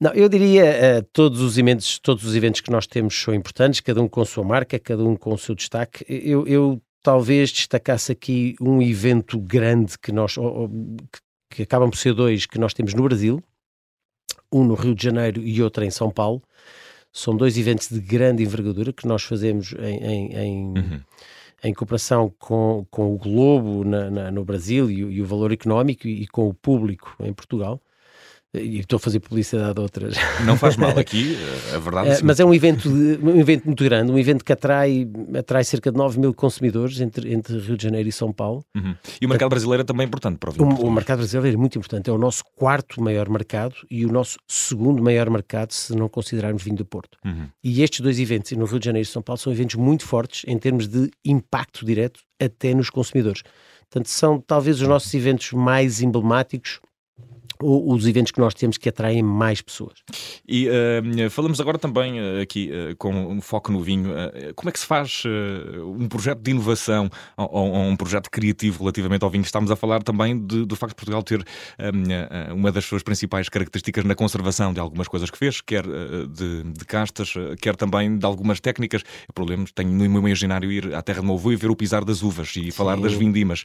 Não, 0.00 0.12
eu 0.12 0.28
diria 0.28 0.64
eh, 0.64 1.02
todos 1.12 1.40
os 1.40 1.56
eventos, 1.56 1.98
todos 1.98 2.24
os 2.24 2.34
eventos 2.34 2.60
que 2.60 2.70
nós 2.70 2.86
temos 2.86 3.14
são 3.20 3.32
importantes, 3.34 3.80
cada 3.80 4.00
um 4.02 4.08
com 4.08 4.20
a 4.20 4.26
sua 4.26 4.42
marca, 4.44 4.78
cada 4.78 5.02
um 5.04 5.14
com 5.16 5.32
o 5.32 5.38
seu 5.38 5.54
destaque. 5.54 6.04
Eu, 6.08 6.46
eu 6.46 6.82
talvez 7.02 7.50
destacasse 7.52 8.10
aqui 8.12 8.56
um 8.60 8.82
evento 8.82 9.38
grande 9.38 9.96
que 9.98 10.10
nós 10.12 10.36
ou- 10.36 10.44
ou, 10.62 10.68
que, 10.68 11.20
que 11.56 11.62
acabam 11.62 11.88
por 11.90 11.96
ser 11.98 12.14
dois 12.14 12.46
que 12.46 12.58
nós 12.58 12.74
temos 12.74 12.94
no 12.94 13.02
Brasil, 13.04 13.42
um 14.52 14.64
no 14.64 14.74
Rio 14.74 14.94
de 14.94 15.04
Janeiro 15.04 15.40
e 15.42 15.62
outro 15.62 15.84
em 15.84 15.90
São 15.90 16.10
Paulo. 16.10 16.42
São 17.12 17.36
dois 17.36 17.56
eventos 17.58 17.88
de 17.88 18.00
grande 18.00 18.42
envergadura 18.42 18.92
que 18.92 19.06
nós 19.06 19.22
fazemos 19.22 19.72
em, 19.78 19.98
em- 20.04 20.34
em- 20.36 20.78
Uhum. 20.78 21.00
Em 21.62 21.72
cooperação 21.74 22.32
com, 22.38 22.86
com 22.90 23.14
o 23.14 23.18
Globo 23.18 23.84
na- 23.84 24.10
na- 24.10 24.30
no 24.30 24.44
Brasil 24.44 24.90
e, 24.90 25.04
o- 25.04 25.10
e 25.12 25.22
o 25.22 25.26
valor 25.26 25.52
económico 25.52 26.06
e, 26.08 26.22
e 26.22 26.26
com 26.26 26.48
o 26.48 26.54
público 26.54 27.14
em 27.20 27.32
Portugal. 27.32 27.80
E 28.54 28.80
estou 28.80 28.98
a 28.98 29.00
fazer 29.00 29.20
publicidade 29.20 29.78
a 29.78 29.82
outras. 29.82 30.14
Não 30.44 30.58
faz 30.58 30.76
mal 30.76 30.90
aqui, 30.98 31.38
a 31.74 31.78
verdade 31.78 32.10
Eh, 32.10 32.18
é 32.18 32.22
mas 32.22 32.38
é 32.38 32.44
um 32.44 32.52
evento, 32.52 32.88
um 32.88 33.40
evento 33.40 33.64
muito 33.64 33.82
grande, 33.82 34.12
um 34.12 34.18
evento 34.18 34.44
que 34.44 34.52
atrai, 34.52 35.08
atrai 35.38 35.64
cerca 35.64 35.90
de 35.90 35.96
9 35.96 36.20
mil 36.20 36.34
consumidores 36.34 37.00
entre, 37.00 37.32
entre 37.32 37.58
Rio 37.58 37.76
de 37.76 37.82
Janeiro 37.82 38.08
e 38.08 38.12
São 38.12 38.30
Paulo. 38.30 38.62
Uhum. 38.76 38.94
E 39.20 39.24
o 39.24 39.28
mercado 39.28 39.48
brasileiro 39.48 39.82
é 39.82 39.84
também 39.84 40.06
importante 40.06 40.38
para 40.38 40.50
o 40.50 40.52
vinho. 40.52 40.66
O, 40.66 40.86
o 40.86 40.92
mercado 40.92 41.18
brasileiro 41.18 41.56
é 41.56 41.58
muito 41.58 41.78
importante, 41.78 42.10
é 42.10 42.12
o 42.12 42.18
nosso 42.18 42.44
quarto 42.54 43.00
maior 43.00 43.28
mercado 43.30 43.74
e 43.90 44.04
o 44.04 44.12
nosso 44.12 44.38
segundo 44.46 45.02
maior 45.02 45.30
mercado 45.30 45.72
se 45.72 45.94
não 45.96 46.08
considerarmos 46.08 46.62
vinho 46.62 46.76
do 46.76 46.84
Porto. 46.84 47.16
Uhum. 47.24 47.46
E 47.64 47.82
estes 47.82 48.00
dois 48.00 48.20
eventos, 48.20 48.52
no 48.52 48.66
Rio 48.66 48.78
de 48.78 48.84
Janeiro 48.84 49.08
e 49.08 49.10
São 49.10 49.22
Paulo, 49.22 49.38
são 49.38 49.52
eventos 49.52 49.76
muito 49.76 50.04
fortes 50.04 50.44
em 50.46 50.58
termos 50.58 50.86
de 50.86 51.10
impacto 51.24 51.86
direto 51.86 52.20
até 52.38 52.74
nos 52.74 52.90
consumidores. 52.90 53.42
Portanto, 53.88 54.08
são 54.08 54.40
talvez 54.40 54.80
os 54.80 54.88
nossos 54.88 55.12
eventos 55.14 55.52
mais 55.52 56.02
emblemáticos 56.02 56.80
os 57.62 58.06
eventos 58.06 58.32
que 58.32 58.40
nós 58.40 58.54
temos 58.54 58.76
que 58.76 58.88
atraem 58.88 59.22
mais 59.22 59.60
pessoas. 59.60 59.94
E 60.46 60.68
eh, 60.68 61.28
falamos 61.30 61.60
agora 61.60 61.78
também 61.78 62.18
eh, 62.18 62.40
aqui 62.42 62.70
eh, 62.72 62.94
com 62.98 63.12
um 63.14 63.40
foco 63.40 63.70
no 63.72 63.80
vinho. 63.80 64.10
eh, 64.16 64.52
como 64.54 64.68
é 64.68 64.72
que 64.72 64.78
se 64.78 64.86
faz 64.86 65.22
um 65.96 66.08
projeto 66.08 66.40
de 66.40 66.50
inovação 66.50 67.08
ou, 67.36 67.74
um 67.74 67.96
projeto 67.96 68.30
criativo 68.30 68.80
relativamente 68.80 69.22
ao 69.24 69.30
vinho? 69.30 69.42
Estamos 69.44 69.70
a 69.70 69.76
falar 69.76 70.02
também 70.02 70.38
de- 70.44 70.64
do 70.64 70.76
facto 70.76 70.92
de 70.92 70.96
Portugal 70.96 71.22
ter 71.22 71.44
uma 72.54 72.70
das 72.72 72.84
suas 72.84 73.02
principais 73.02 73.48
características 73.48 74.04
na 74.04 74.14
conservação 74.14 74.72
de 74.72 74.80
algumas 74.80 75.08
coisas 75.08 75.30
que 75.30 75.38
fez, 75.38 75.60
quer 75.60 75.84
de, 75.84 76.62
de 76.64 76.84
castas, 76.84 77.34
quer 77.60 77.76
também 77.76 78.16
de 78.18 78.24
algumas 78.26 78.60
técnicas. 78.60 79.02
Eu, 79.28 79.32
por 79.34 79.44
exemplo, 79.44 79.72
tenho 79.74 79.90
no 79.90 80.08
meu 80.08 80.20
imaginário 80.28 80.70
ir 80.70 80.94
à 80.94 81.02
terra 81.02 81.22
de 81.22 81.30
avô 81.30 81.52
e 81.52 81.56
ver 81.56 81.70
o 81.70 81.76
pisar 81.76 82.04
das 82.04 82.22
uvas 82.22 82.54
e 82.56 82.70
falar 82.70 82.96
das 83.00 83.12
vindimas. 83.14 83.64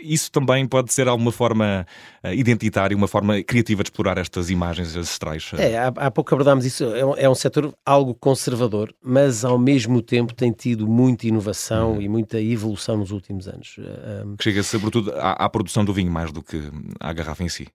Isso 0.00 0.30
também 0.30 0.66
pode 0.66 0.92
ser 0.92 1.08
alguma 1.08 1.32
forma 1.32 1.86
eh, 2.22 2.34
identitária, 2.56 2.96
uma 2.96 3.06
forma 3.06 3.42
criativa 3.42 3.82
de 3.82 3.90
explorar 3.90 4.18
estas 4.18 4.50
imagens 4.50 4.96
ancestrais. 4.96 5.50
É, 5.56 5.78
há, 5.78 5.88
há 5.88 6.10
pouco 6.10 6.34
abordámos 6.34 6.64
isso, 6.64 6.84
é 6.84 7.04
um, 7.04 7.14
é 7.16 7.28
um 7.28 7.34
setor 7.34 7.72
algo 7.84 8.14
conservador, 8.14 8.92
mas 9.02 9.44
ao 9.44 9.58
mesmo 9.58 10.02
tempo 10.02 10.34
tem 10.34 10.50
tido 10.50 10.86
muita 10.88 11.26
inovação 11.26 12.00
e 12.00 12.08
muita 12.08 12.40
evolução 12.40 12.96
nos 12.96 13.10
últimos 13.10 13.46
anos. 13.46 13.76
Eh, 13.78 14.24
um, 14.26 14.36
que 14.36 14.44
chega 14.44 14.62
sobretudo 14.62 15.12
à, 15.12 15.32
à 15.32 15.48
produção 15.48 15.84
do 15.84 15.92
vinho 15.92 16.10
mais 16.10 16.32
do 16.32 16.42
que 16.42 16.60
à 16.98 17.12
garrafa 17.12 17.44
em 17.44 17.48
si. 17.48 17.66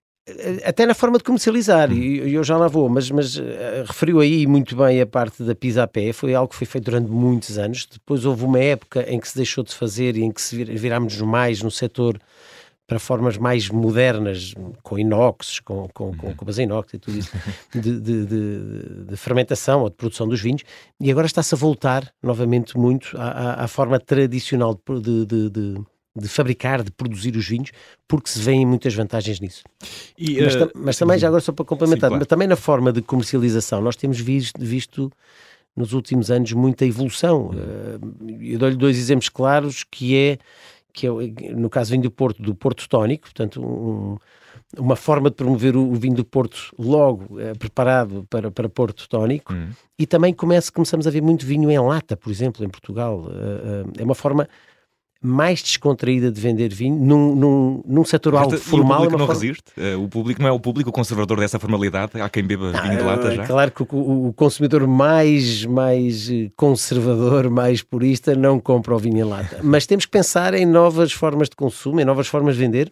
até 0.65 0.85
na 0.85 0.93
forma 0.93 1.17
de 1.17 1.23
comercializar, 1.23 1.91
e 1.91 2.33
eu 2.33 2.43
já 2.43 2.55
lá 2.57 2.67
vou, 2.67 2.87
mas, 2.87 3.09
mas 3.09 3.37
eh, 3.37 3.83
referiu 3.85 4.19
aí 4.19 4.45
muito 4.45 4.75
bem 4.75 5.01
a 5.01 5.05
parte 5.05 5.43
da 5.43 5.55
pisa 5.55 5.83
a 5.83 5.87
pé, 5.87 6.13
foi 6.13 6.33
algo 6.35 6.49
que 6.49 6.55
foi 6.55 6.67
feito 6.67 6.85
durante 6.85 7.09
muitos 7.09 7.57
anos, 7.57 7.87
depois 7.91 8.23
houve 8.25 8.43
uma 8.45 8.59
época 8.59 9.03
em 9.11 9.19
que 9.19 9.27
se 9.27 9.35
deixou 9.35 9.63
de 9.63 9.73
fazer 9.73 10.15
e 10.15 10.23
em 10.23 10.31
que 10.31 10.41
se 10.41 10.55
vir- 10.55 10.75
virámos 10.77 11.19
mais 11.21 11.61
no 11.61 11.71
setor 11.71 12.19
para 12.91 12.99
formas 12.99 13.37
mais 13.37 13.69
modernas, 13.69 14.53
com 14.83 14.99
inox, 14.99 15.61
com, 15.61 15.87
com, 15.93 16.13
com 16.13 16.35
cubas 16.35 16.59
em 16.59 16.63
inox 16.63 16.93
e 16.93 16.99
tudo 16.99 17.17
isso, 17.17 17.31
de, 17.73 18.01
de- 18.01 18.25
de- 18.25 19.05
de 19.05 19.15
fermentação 19.15 19.79
ou 19.83 19.89
de 19.89 19.95
produção 19.95 20.27
dos 20.27 20.41
vinhos, 20.41 20.61
e 20.99 21.09
agora 21.09 21.25
está-se 21.25 21.55
a 21.55 21.57
voltar 21.57 22.11
novamente 22.21 22.77
muito 22.77 23.15
à, 23.17 23.63
à- 23.63 23.67
forma 23.69 23.97
tradicional 23.97 24.77
de, 25.01 25.25
de- 25.25 25.49
de- 25.49 26.27
fabricar, 26.27 26.83
de 26.83 26.91
produzir 26.91 27.33
os 27.37 27.47
vinhos, 27.47 27.71
porque 28.09 28.29
se 28.29 28.39
vêem 28.39 28.65
muitas 28.65 28.93
vantagens 28.93 29.39
nisso. 29.39 29.63
E, 30.17 30.41
Mas, 30.41 30.55
tam- 30.57 30.71
mas 30.75 30.97
também, 30.97 31.17
já 31.17 31.27
agora 31.29 31.41
só 31.41 31.53
para 31.53 31.63
complementar, 31.63 32.09
Sim, 32.09 32.11
claro. 32.11 32.19
mas 32.19 32.27
também 32.27 32.47
na 32.49 32.57
forma 32.57 32.91
de 32.91 33.01
comercialização, 33.01 33.81
nós 33.81 33.95
temos 33.95 34.19
visto, 34.19 34.59
visto 34.59 35.09
nos 35.77 35.93
últimos 35.93 36.29
anos 36.29 36.51
muita 36.51 36.85
evolução. 36.85 37.51
Uhum. 37.51 38.37
Eh, 38.41 38.53
eu 38.53 38.59
dou-lhe 38.59 38.75
dois 38.75 38.97
exemplos 38.97 39.29
claros, 39.29 39.85
que 39.89 40.13
é, 40.17 40.37
que 40.93 41.07
é 41.07 41.11
no 41.55 41.69
caso 41.69 41.91
vinho 41.91 42.03
do 42.03 42.11
Porto, 42.11 42.41
do 42.41 42.53
Porto 42.55 42.87
Tónico, 42.89 43.23
portanto 43.23 43.61
um- 43.61 44.17
uma 44.77 44.95
forma 44.95 45.29
de 45.29 45.35
promover 45.35 45.75
o, 45.75 45.81
o 45.91 45.95
vinho 45.95 46.15
do 46.15 46.23
Porto 46.25 46.73
logo 46.79 47.39
eh, 47.39 47.53
preparado 47.55 48.25
para, 48.29 48.49
para 48.51 48.69
Porto 48.69 49.07
Tónico, 49.09 49.53
Hum. 49.53 49.69
e 49.99 50.05
também 50.07 50.33
começa, 50.33 50.71
começamos 50.71 51.05
a 51.05 51.09
ver 51.09 51.21
muito 51.21 51.45
vinho 51.45 51.69
em 51.69 51.77
lata, 51.79 52.15
por 52.15 52.29
exemplo, 52.31 52.63
em 52.65 52.69
Portugal. 52.69 53.27
Eh, 53.29 53.93
eh, 53.97 54.01
é 54.01 54.03
uma 54.03 54.15
forma 54.15 54.47
mais 55.23 55.61
descontraída 55.61 56.31
de 56.31 56.41
vender 56.41 56.73
vinho 56.73 56.95
num, 56.95 57.35
num, 57.35 57.83
num 57.85 58.03
setor 58.05 58.35
algo 58.35 58.57
formal. 58.57 58.91
o 58.91 58.95
público 59.03 59.17
não 59.19 59.27
forma- 59.27 59.33
resiste? 59.41 59.71
Eh, 59.77 59.95
o 59.95 60.07
público 60.07 60.41
não 60.41 60.49
é 60.49 60.51
o 60.51 60.59
público 60.59 60.91
conservador 60.91 61.39
dessa 61.39 61.59
formalidade? 61.59 62.19
Há 62.19 62.27
quem 62.29 62.43
beba 62.43 62.71
vinho 62.71 62.97
de 62.97 63.03
lata 63.03 63.27
é 63.27 63.35
já? 63.35 63.45
Claro 63.45 63.71
que 63.71 63.83
o, 63.83 63.87
o- 63.91 64.27
o 64.29 64.33
consumidor 64.33 64.87
mais, 64.87 65.63
mais 65.65 66.29
eh, 66.31 66.49
conservador, 66.55 67.49
mais 67.49 67.81
purista, 67.83 68.33
não 68.35 68.59
compra 68.59 68.95
o 68.95 68.97
vinho 68.97 69.19
em 69.19 69.23
lata. 69.23 69.59
Mas 69.61 69.85
temos 69.85 70.05
que 70.05 70.11
pensar 70.11 70.53
em 70.53 70.65
novas 70.65 71.11
formas 71.11 71.49
de 71.49 71.55
consumo, 71.55 71.99
em 71.99 72.05
novas 72.05 72.27
formas 72.27 72.55
de 72.55 72.59
vender. 72.61 72.91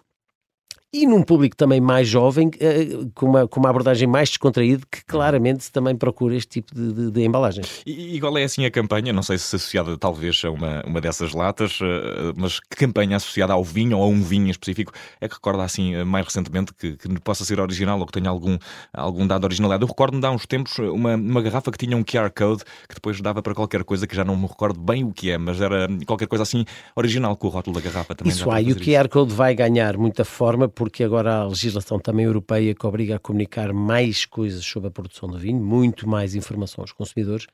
E 0.92 1.06
num 1.06 1.22
público 1.22 1.56
também 1.56 1.80
mais 1.80 2.08
jovem, 2.08 2.50
eh, 2.60 2.88
com 3.14 3.28
uma, 3.28 3.48
com 3.48 3.60
uma 3.60 3.70
abordagem 3.70 4.08
mais 4.08 4.30
descontraída, 4.30 4.82
que 4.92 5.06
claramente 5.06 5.72
também 5.72 5.96
procura 5.96 6.36
este 6.36 6.62
tipo 6.62 6.74
de, 6.74 6.92
de, 6.92 7.12
de 7.12 7.24
embalagens. 7.24 7.84
E, 7.86 8.16
e 8.16 8.20
qual 8.20 8.36
é 8.40 8.44
assim 8.44 8.66
a 8.66 8.72
campanha? 8.72 9.14
Não 9.14 9.22
sei 9.22 9.38
se 9.38 9.56
associada 9.56 9.96
talvez 10.00 10.42
a 10.44 10.50
uma, 10.50 10.82
uma 10.88 11.00
dessas 11.00 11.32
latas, 11.34 11.78
eh, 11.80 12.34
mas 12.36 12.60
que 12.60 12.76
campanha 12.76 13.18
associada 13.18 13.54
ao 13.54 13.64
vinho 13.64 14.00
ou 14.00 14.04
a 14.04 14.08
um 14.08 14.20
vinho 14.20 14.48
em 14.48 14.50
específico 14.50 14.92
é 15.22 15.28
que 15.28 15.36
recorda 15.36 15.64
assim 15.64 15.94
eh, 15.94 16.04
mais 16.04 16.26
recentemente 16.26 16.74
que, 16.74 16.98
que 16.98 17.08
possa 17.20 17.46
ser 17.46 17.60
original 17.60 18.00
ou 18.00 18.08
que 18.08 18.14
tenha 18.14 18.30
algum, 18.32 18.58
algum 18.92 19.28
dado 19.28 19.44
originalidade? 19.44 19.84
Eu 19.84 19.88
recordo-me 19.88 20.26
há 20.26 20.32
uns 20.32 20.48
tempos 20.48 20.80
uma, 20.80 21.14
uma 21.14 21.42
garrafa 21.44 21.72
que 21.72 21.78
tinha 21.78 21.96
um 21.96 22.04
QR 22.04 22.32
Code 22.36 22.64
que 22.88 22.96
depois 22.96 23.22
dava 23.22 23.44
para 23.44 23.54
qualquer 23.54 23.84
coisa 23.84 24.08
que 24.08 24.16
já 24.16 24.26
não 24.26 24.36
me 24.36 24.48
recordo 24.48 24.80
bem 24.80 25.04
o 25.04 25.14
que 25.14 25.30
é, 25.30 25.38
mas 25.38 25.62
era 25.62 25.88
qualquer 26.08 26.28
coisa 26.28 26.42
assim 26.42 26.66
original 26.96 27.38
com 27.38 27.46
o 27.46 27.50
rótulo 27.52 27.80
da 27.80 27.82
garrafa 27.88 28.16
também. 28.16 28.34
Isso 28.34 28.50
há, 28.50 28.60
e 28.60 28.72
o. 28.72 28.76
QR 28.76 29.08
Code 29.08 29.36
vai 29.36 29.54
ganhar 29.54 29.96
muita 29.96 30.26
forma 30.26 30.68
porque 30.80 31.04
agora 31.04 31.34
há 31.34 31.42
a 31.42 31.48
legislação 31.48 32.00
também 32.00 32.26
europeia 32.26 32.74
que 32.74 32.88
obriga 32.88 33.18
a 33.18 33.20
comunicar 33.20 33.74
mais 33.74 34.26
coisas 34.26 34.64
sobre 34.64 34.88
a 34.88 34.92
produção 34.92 35.28
do 35.28 35.38
vinho, 35.38 35.62
muito 35.62 36.08
mais 36.08 36.36
informação 36.36 36.82
aos 36.82 36.94
consumidores, 36.94 37.48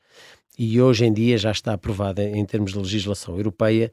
e 0.56 0.80
hoje 0.80 1.04
em 1.04 1.12
dia 1.12 1.36
já 1.36 1.50
está 1.50 1.72
aprovada 1.72 2.22
em 2.22 2.44
termos 2.44 2.72
de 2.72 2.78
legislação 2.78 3.36
europeia 3.36 3.90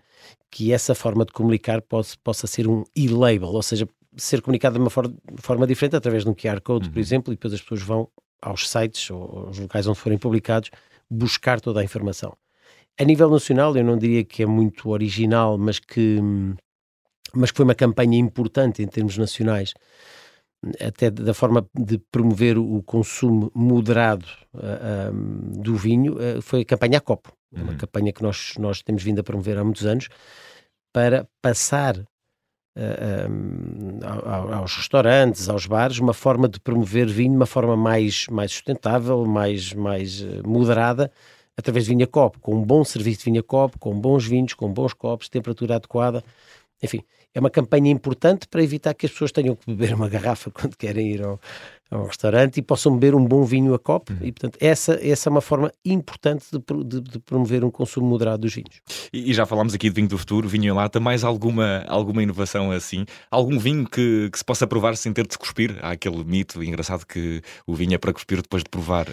que 0.51 0.71
essa 0.71 0.93
forma 0.93 1.25
de 1.25 1.33
comunicar 1.33 1.81
possa, 1.81 2.15
possa 2.23 2.45
ser 2.45 2.67
um 2.67 2.83
e-label, 2.95 3.49
ou 3.49 3.63
seja, 3.63 3.89
ser 4.15 4.39
comunicado 4.39 4.75
de 4.75 4.81
uma 4.81 4.91
for- 4.91 5.11
forma 5.37 5.65
diferente 5.65 5.95
através 5.95 6.23
de 6.23 6.29
um 6.29 6.35
QR 6.35 6.61
Code, 6.61 6.91
por 6.91 6.99
exemplo, 6.99 7.33
e 7.33 7.35
depois 7.35 7.55
as 7.55 7.61
pessoas 7.61 7.81
vão 7.81 8.07
aos 8.39 8.69
sites 8.69 9.09
ou 9.09 9.47
aos 9.47 9.57
locais 9.57 9.87
onde 9.87 9.97
forem 9.97 10.19
publicados 10.19 10.69
buscar 11.09 11.59
toda 11.59 11.79
a 11.79 11.83
informação. 11.83 12.37
A 12.99 13.03
nível 13.03 13.31
nacional, 13.31 13.75
eu 13.75 13.83
não 13.83 13.97
diria 13.97 14.23
que 14.23 14.43
é 14.43 14.45
muito 14.45 14.91
original, 14.91 15.57
mas 15.57 15.79
que, 15.79 16.19
mas 17.35 17.51
que 17.51 17.57
foi 17.57 17.65
uma 17.65 17.75
campanha 17.75 18.17
importante 18.17 18.81
em 18.83 18.87
termos 18.87 19.17
nacionais, 19.17 19.73
até 20.79 21.11
da 21.11 21.33
forma 21.33 21.65
de 21.77 21.97
promover 22.11 22.57
o 22.57 22.81
consumo 22.83 23.51
moderado 23.53 24.25
ah, 24.55 25.09
ah, 25.09 25.11
do 25.59 25.75
vinho, 25.75 26.15
ah, 26.19 26.41
foi 26.41 26.61
a 26.61 26.65
campanha 26.65 27.01
Copo. 27.01 27.31
É 27.55 27.61
uma 27.61 27.71
Uhum. 27.73 27.77
campanha 27.77 28.11
que 28.13 28.23
nós, 28.23 28.53
nós 28.57 28.81
temos 28.81 29.03
vindo 29.03 29.19
a 29.19 29.23
promover 29.23 29.57
há 29.57 29.63
muitos 29.63 29.85
anos 29.85 30.07
para 30.93 31.27
passar 31.41 31.97
ah, 32.75 33.27
ao- 34.25 34.53
aos 34.53 34.75
restaurantes, 34.75 35.49
aos 35.49 35.65
bares, 35.65 35.99
uma 35.99 36.13
forma 36.13 36.47
de 36.47 36.59
promover 36.59 37.07
vinho 37.07 37.31
de 37.31 37.35
uma 37.37 37.45
forma 37.45 37.75
mais, 37.75 38.27
mais 38.29 38.51
sustentável, 38.51 39.25
mais, 39.25 39.73
mais 39.73 40.21
moderada, 40.45 41.11
através 41.57 41.85
de 41.85 41.91
vinho 41.91 42.03
a 42.05 42.07
copo, 42.07 42.39
com 42.39 42.55
um 42.55 42.63
bom 42.63 42.83
serviço 42.83 43.19
de 43.19 43.25
vinho 43.25 43.39
a 43.41 43.43
copo, 43.43 43.77
com 43.77 43.99
bons 43.99 44.25
vinhos, 44.25 44.53
com 44.53 44.71
bons 44.71 44.93
copos, 44.93 45.29
temperatura 45.29 45.75
adequada. 45.75 46.23
Enfim, 46.83 47.01
é 47.33 47.39
uma 47.39 47.49
campanha 47.49 47.89
importante 47.89 48.45
para 48.47 48.61
evitar 48.61 48.93
que 48.93 49.05
as 49.05 49.11
pessoas 49.13 49.31
tenham 49.31 49.55
que 49.55 49.65
beber 49.67 49.95
uma 49.95 50.09
garrafa 50.09 50.51
quando 50.53 50.75
querem 50.75 51.13
ir 51.13 51.23
ao, 51.23 51.39
a 51.89 51.97
um 51.97 52.05
restaurante 52.05 52.57
e 52.57 52.61
possam 52.61 52.93
beber 52.93 53.15
um 53.15 53.23
bom 53.23 53.43
vinho 53.43 53.73
a 53.73 53.79
copo. 53.79 54.11
Uhum. 54.13 54.19
E, 54.21 54.31
portanto, 54.31 54.57
essa, 54.59 54.99
essa 55.01 55.29
é 55.29 55.31
uma 55.31 55.41
forma 55.41 55.71
importante 55.85 56.45
de, 56.51 56.83
de, 56.83 57.01
de 57.01 57.19
promover 57.19 57.63
um 57.63 57.69
consumo 57.69 58.07
moderado 58.07 58.41
dos 58.41 58.53
vinhos. 58.53 58.81
E, 59.11 59.29
e, 59.29 59.33
já 59.33 59.45
falámos 59.45 59.73
aqui 59.73 59.89
de 59.89 59.95
vinho 59.95 60.07
do 60.07 60.17
futuro, 60.17 60.47
vinho 60.47 60.65
em 60.65 60.71
lata, 60.71 60.99
mais 60.99 61.23
alguma, 61.23 61.83
alguma 61.87 62.23
inovação 62.23 62.71
assim? 62.71 63.05
Algum 63.29 63.59
vinho 63.59 63.85
que, 63.85 64.29
que 64.31 64.37
se 64.37 64.45
possa 64.45 64.65
provar 64.65 64.95
sem 64.97 65.13
ter 65.13 65.27
de 65.27 65.37
cuspir? 65.37 65.77
Há 65.81 65.91
aquele 65.91 66.23
mito 66.23 66.63
engraçado 66.63 67.05
que 67.05 67.41
o 67.67 67.73
vinho 67.75 67.93
é 67.93 67.97
para 67.97 68.13
cuspir 68.13 68.41
depois 68.41 68.63
de 68.63 68.69
provar. 68.69 69.07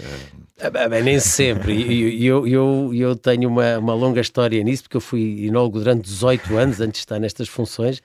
Ah, 0.60 0.88
bem, 0.88 1.02
nem 1.02 1.20
sempre. 1.20 1.74
E 1.74 2.24
eu, 2.24 2.46
eu, 2.46 2.90
eu 2.94 3.16
tenho 3.16 3.48
uma, 3.48 3.78
uma 3.78 3.94
longa 3.94 4.20
história 4.20 4.62
nisso, 4.62 4.84
porque 4.84 4.96
eu 4.96 5.00
fui 5.00 5.46
enólogo 5.46 5.78
durante 5.78 6.02
18 6.02 6.56
anos 6.56 6.80
antes 6.80 7.00
de 7.00 7.04
estar 7.04 7.18
nestas 7.18 7.48
funções 7.48 8.00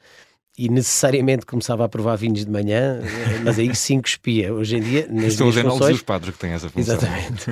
e 0.57 0.69
necessariamente 0.69 1.45
começava 1.45 1.83
a 1.83 1.89
provar 1.89 2.15
vinhos 2.15 2.45
de 2.45 2.51
manhã, 2.51 3.01
mas 3.43 3.59
aí 3.59 3.75
sim 3.75 4.01
cuspia. 4.01 4.53
Hoje 4.53 4.77
em 4.77 4.81
dia, 4.81 5.07
nas 5.09 5.33
São 5.33 5.47
minhas 5.47 5.65
os 5.65 5.71
funções... 5.71 5.91
e 5.91 5.93
os 5.93 6.01
padres 6.01 6.33
que 6.33 6.39
têm 6.39 6.51
essa 6.51 6.69
função. 6.69 6.95
Exatamente. 6.95 7.51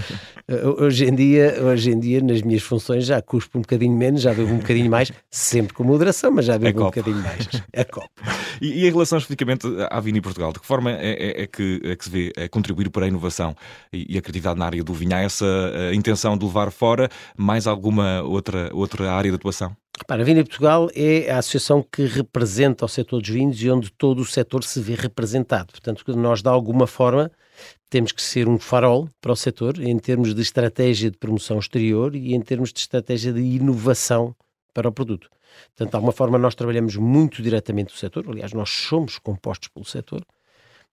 hoje, 0.80 1.06
em 1.06 1.14
dia, 1.14 1.58
hoje 1.62 1.92
em 1.92 2.00
dia, 2.00 2.22
nas 2.22 2.42
minhas 2.42 2.64
funções, 2.64 3.06
já 3.06 3.22
cuspo 3.22 3.58
um 3.58 3.62
bocadinho 3.62 3.96
menos, 3.96 4.22
já 4.22 4.34
bebo 4.34 4.54
um 4.54 4.58
bocadinho 4.58 4.90
mais, 4.90 5.12
sempre 5.30 5.74
com 5.74 5.84
moderação, 5.84 6.32
mas 6.32 6.46
já 6.46 6.58
bebo 6.58 6.82
um 6.82 6.86
bocadinho 6.86 7.22
mais. 7.22 7.48
A 7.76 7.84
copo. 7.84 8.10
E, 8.62 8.84
e, 8.84 8.88
em 8.88 8.92
relação 8.92 9.18
especificamente 9.18 9.68
à 9.90 10.00
Vini 10.00 10.22
Portugal, 10.22 10.54
de 10.54 10.60
que 10.60 10.66
forma 10.66 10.92
é, 10.92 11.42
é, 11.42 11.44
é, 11.44 11.48
que, 11.48 11.82
é 11.84 11.96
que 11.96 12.04
se 12.06 12.10
vê 12.10 12.32
é 12.38 12.48
contribuir 12.48 12.90
para 12.90 13.06
a 13.06 13.08
inovação 13.08 13.56
e, 13.92 14.14
e 14.14 14.18
a 14.18 14.22
criatividade 14.22 14.58
na 14.58 14.66
área 14.66 14.84
do 14.84 14.94
vinho? 14.94 15.14
Há 15.16 15.20
essa 15.20 15.46
intenção 15.94 16.38
de 16.38 16.46
levar 16.46 16.72
fora 16.72 17.10
mais 17.38 17.68
alguma 17.68 18.22
outra, 18.22 18.70
outra 18.74 19.12
área 19.12 19.30
de 19.30 19.36
atuação? 19.36 19.76
Repara, 20.00 20.24
a 20.24 20.26
Vinha 20.26 20.44
Portugal 20.44 20.90
é 20.96 21.30
a 21.30 21.38
associação 21.38 21.84
que 21.84 22.04
representa 22.06 22.84
o 22.84 22.88
setor 22.88 23.22
dos 23.22 23.30
vinhos 23.30 23.62
e 23.62 23.70
onde 23.70 23.92
todo 23.92 24.22
o 24.22 24.26
setor 24.26 24.64
se 24.64 24.82
vê 24.82 24.96
representado. 24.96 25.72
Portanto, 25.72 26.04
nós, 26.16 26.42
de 26.42 26.50
alguma 26.50 26.88
forma, 26.88 27.32
temos 27.92 28.12
que 28.12 28.22
ser 28.22 28.48
um 28.48 28.58
farol 28.58 29.08
para 29.22 29.32
o 29.32 29.36
setor 29.36 29.80
em 29.80 29.98
termos 30.00 30.34
de 30.34 30.42
estratégia 30.42 31.12
de 31.12 31.18
promoção 31.18 31.60
exterior 31.60 32.16
e 32.16 32.34
em 32.34 32.42
termos 32.42 32.74
de 32.74 32.80
estratégia 32.80 33.32
de 33.32 33.42
inovação 33.42 34.36
para 34.74 34.90
o 34.90 34.92
produto. 34.92 35.30
Portanto, 35.68 35.92
de 35.92 35.96
alguma 35.96 36.12
forma, 36.12 36.40
nós 36.40 36.56
trabalhamos 36.56 36.96
muito 36.96 37.44
diretamente 37.44 37.94
o 37.94 37.98
setor, 37.98 38.26
aliás, 38.28 38.52
nós 38.52 38.72
somos 38.72 39.20
compostos 39.20 39.68
pelo 39.68 39.86
setor, 39.86 40.26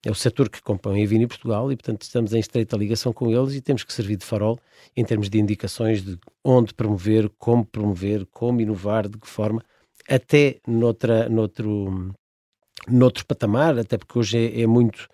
é 0.04 0.10
o 0.10 0.14
setor 0.14 0.48
que 0.48 0.62
compõe 0.62 1.04
a 1.04 1.06
Vini 1.06 1.26
Portugal 1.26 1.70
e, 1.70 1.76
portanto, 1.76 2.02
estamos 2.02 2.32
em 2.32 2.38
estreita 2.38 2.76
ligação 2.76 3.12
com 3.12 3.30
eles 3.30 3.54
e 3.54 3.60
temos 3.60 3.84
que 3.84 3.92
servir 3.92 4.16
de 4.16 4.24
farol 4.24 4.58
em 4.96 5.04
termos 5.04 5.28
de 5.28 5.38
indicações 5.38 6.02
de 6.02 6.18
onde 6.42 6.72
promover, 6.72 7.30
como 7.38 7.64
promover, 7.64 8.26
como 8.26 8.60
inovar, 8.60 9.08
de 9.08 9.18
que 9.18 9.28
forma, 9.28 9.62
até 10.08 10.58
noutra, 10.66 11.28
noutro, 11.28 12.14
noutro 12.88 13.26
patamar, 13.26 13.78
até 13.78 13.98
porque 13.98 14.18
hoje 14.18 14.38
é, 14.38 14.62
é 14.62 14.66
muito 14.66 15.06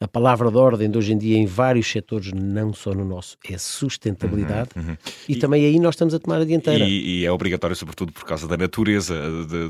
a 0.00 0.06
palavra 0.06 0.48
de 0.50 0.56
ordem 0.56 0.88
de 0.88 0.96
hoje 0.96 1.12
em 1.12 1.18
dia 1.18 1.36
em 1.36 1.44
vários 1.44 1.90
setores, 1.90 2.30
não 2.32 2.72
só 2.72 2.92
no 2.94 3.04
nosso, 3.04 3.36
é 3.50 3.58
sustentabilidade 3.58 4.70
uhum, 4.76 4.90
uhum. 4.90 4.96
E, 5.28 5.32
e, 5.32 5.36
também 5.36 5.64
aí 5.64 5.78
nós 5.80 5.94
estamos 5.94 6.14
a 6.14 6.20
tomar 6.20 6.40
a 6.40 6.44
dianteira. 6.44 6.84
E, 6.84 7.20
e 7.20 7.24
é 7.24 7.32
obrigatório, 7.32 7.74
sobretudo 7.74 8.12
por 8.12 8.24
causa 8.24 8.46
da 8.46 8.56
natureza, 8.56 9.14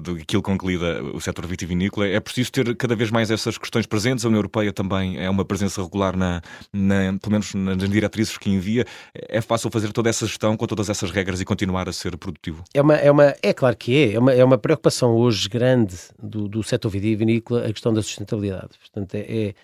daquilo 0.03 0.43
com 0.43 0.59
que 0.59 0.67
lida 0.67 1.03
o 1.03 1.21
setor 1.21 1.47
vitivinícola, 1.47 2.07
é 2.07 2.21
preciso 2.21 2.53
ter 2.53 2.77
cada 2.77 2.95
vez 2.95 3.11
mais 3.11 3.31
essas 3.31 3.57
questões 3.57 3.87
presentes. 3.87 4.25
A 4.25 4.29
União 4.29 4.39
Europeia 4.39 4.73
também 4.73 5.19
é 5.19 5.31
uma 5.31 5.45
presença 5.45 5.83
regular, 5.83 6.15
na, 6.15 6.43
na 6.73 7.19
pelo 7.19 7.33
menos 7.33 7.55
nas 7.55 7.89
diretrizes 7.89 8.37
que 8.37 8.51
envia. 8.51 8.85
É 9.15 9.41
fácil 9.41 9.71
fazer 9.71 9.93
toda 9.93 10.11
essa 10.11 10.27
gestão 10.27 10.57
com 10.57 10.67
todas 10.67 10.91
essas 10.91 11.11
regras 11.11 11.41
e 11.41 11.45
continuar 11.45 11.89
a 11.89 11.93
ser 11.93 12.17
produtivo? 12.19 12.65
É, 12.75 12.83
uma, 12.83 12.97
é, 12.97 13.11
uma, 13.11 13.35
é 13.43 13.55
claro 13.55 13.77
que 13.77 13.97
é. 13.97 14.13
É 14.13 14.19
uma, 14.19 14.33
é 14.33 14.45
uma 14.45 14.59
preocupação 14.59 15.15
hoje 15.15 15.49
grande 15.49 15.97
do, 16.23 16.49
do 16.49 16.63
setor 16.63 16.91
vitivinícola 16.91 17.67
a 17.67 17.73
questão 17.73 17.95
da 17.95 18.03
sustentabilidade. 18.03 18.71
Portanto, 18.79 19.15
é, 19.15 19.21
é 19.21 19.55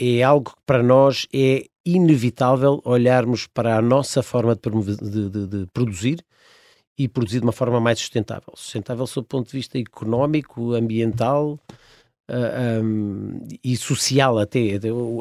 é 0.00 0.22
algo 0.22 0.50
que 0.50 0.56
para 0.64 0.82
nós 0.82 1.26
é 1.32 1.66
inevitável 1.84 2.80
olharmos 2.84 3.46
para 3.46 3.76
a 3.76 3.82
nossa 3.82 4.22
forma 4.22 4.56
de, 4.56 4.96
de, 4.96 5.30
de, 5.30 5.46
de 5.46 5.66
produzir 5.72 6.24
e 6.98 7.08
produzir 7.08 7.40
de 7.40 7.46
uma 7.46 7.52
forma 7.52 7.80
mais 7.80 7.98
sustentável. 7.98 8.52
Sustentável 8.54 9.06
sob 9.06 9.24
o 9.24 9.28
ponto 9.28 9.46
de 9.46 9.56
vista 9.56 9.78
económico, 9.78 10.72
ambiental 10.72 11.60
uh, 12.30 12.34
ah, 12.34 12.82
um, 12.82 13.46
e 13.62 13.76
social 13.76 14.38
até, 14.38 14.60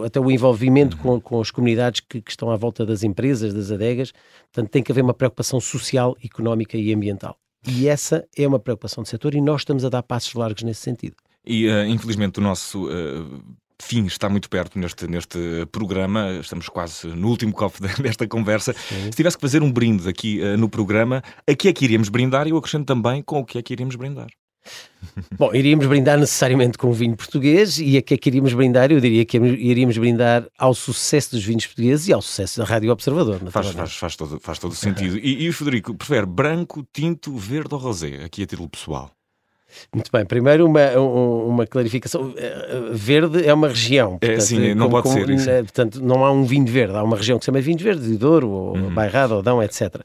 até 0.06 0.20
o 0.20 0.32
envolvimento 0.32 0.98
com, 0.98 1.20
com 1.20 1.42
as 1.42 1.52
comunidades 1.52 2.02
que, 2.02 2.22
que, 2.22 2.32
estão 2.32 2.50
à 2.50 2.56
volta 2.56 2.86
das 2.86 3.04
empresas, 3.04 3.54
das 3.54 3.72
adegas. 3.72 4.14
Portanto, 4.52 4.72
tem 4.72 4.82
que 4.82 4.92
haver 4.92 5.04
uma 5.04 5.14
preocupação 5.14 5.60
social, 5.60 6.16
económica 6.24 6.78
e 6.78 6.94
ambiental. 6.94 7.38
E 7.68 7.88
essa 7.88 8.26
é 8.38 8.48
uma 8.48 8.60
preocupação 8.60 9.04
do 9.04 9.10
setor 9.10 9.34
e 9.34 9.42
nós 9.42 9.62
estamos 9.62 9.84
a 9.84 9.90
dar 9.90 10.04
passos 10.04 10.34
largos 10.34 10.64
nesse 10.64 10.82
sentido. 10.82 11.16
E, 11.46 11.68
uh, 11.68 11.86
infelizmente, 11.86 12.40
o 12.40 12.42
nosso 12.42 12.88
uh, 12.88 13.44
fim 13.82 14.06
está 14.06 14.30
muito 14.30 14.50
perto 14.50 14.78
neste, 14.80 15.08
neste 15.08 15.38
programa. 15.72 16.38
Estamos 16.40 16.70
quase 16.70 17.08
no 17.08 17.30
último 17.30 17.54
copo 17.54 17.80
desta 18.02 18.28
conversa. 18.28 18.74
Sim. 18.74 19.06
Se 19.06 19.12
tivesse 19.12 19.38
que 19.38 19.42
fazer 19.42 19.62
um 19.62 19.72
brinde 19.72 20.08
aqui 20.08 20.42
uh, 20.42 20.58
no 20.58 20.70
programa, 20.70 21.22
a 21.48 21.56
que 21.56 21.68
é 21.68 21.74
que 21.74 21.86
iríamos 21.86 22.10
brindar? 22.10 22.48
E 22.48 22.52
eu 22.52 22.58
acrescento 22.58 22.86
também 22.86 23.22
com 23.22 23.40
o 23.40 23.46
que 23.46 23.58
é 23.58 23.62
que 23.62 23.74
iríamos 23.74 23.96
brindar. 23.96 24.28
Bom, 25.38 25.54
iríamos 25.54 25.86
brindar 25.86 26.18
necessariamente 26.18 26.78
com 26.78 26.88
o 26.90 26.94
vinho 26.94 27.16
português 27.16 27.78
e 27.80 27.98
a 27.98 28.02
que 28.02 28.16
é 28.16 28.18
que 28.18 28.30
iríamos 28.30 28.54
brindar? 28.54 28.92
Eu 28.92 29.00
diria 29.00 29.24
que 29.26 29.38
iríamos 29.38 29.98
brindar 29.98 30.48
ao 30.58 30.74
sucesso 30.74 31.32
dos 31.32 31.44
vinhos 31.44 31.66
portugueses 31.66 32.08
e 32.08 32.14
ao 32.14 32.22
sucesso 32.22 32.60
da 32.60 32.66
Rádio 32.66 32.92
Observador. 32.92 33.40
Faz, 33.52 33.70
faz, 33.70 33.96
faz, 33.96 34.16
todo, 34.16 34.40
faz 34.40 34.60
todo 34.60 34.74
sentido. 34.74 35.18
E, 35.18 35.44
e 35.44 35.50
o 35.50 35.54
Federico, 35.54 35.94
prefere 35.96 36.26
branco, 36.26 36.86
tinto, 36.92 37.36
verde 37.36 37.74
ou 37.74 37.80
rosé? 37.80 38.24
Aqui 38.24 38.44
a 38.44 38.46
título 38.46 38.70
pessoal. 38.70 39.15
Muito 39.94 40.12
bem, 40.12 40.26
primeiro 40.26 40.66
uma, 40.66 40.92
uma 40.92 41.68
clarificação. 41.68 42.34
Eh, 42.38 42.90
verde 42.92 43.46
é 43.46 43.54
uma 43.54 43.68
região. 43.68 44.18
É, 44.22 44.28
portanto, 44.28 44.38
é, 44.38 44.40
sim, 44.40 44.74
não 44.74 44.90
como, 44.90 45.02
pode 45.02 45.04
como, 45.04 45.26
ser 45.26 45.30
isso. 45.30 45.50
Portanto, 45.64 46.02
não 46.02 46.26
há 46.26 46.32
um 46.32 46.44
vinho 46.44 46.66
verde, 46.66 46.96
há 46.96 47.04
uma 47.04 47.18
região 47.18 47.38
que 47.38 47.46
se 47.46 47.48
chama 47.48 47.62
vinho 47.62 47.80
verde, 47.80 48.08
de 48.08 48.18
Douro, 48.18 48.50
ou 48.50 48.78
uhum. 48.78 48.94
Bairrada, 48.94 49.36
Odão, 49.36 49.62
etc. 49.62 49.96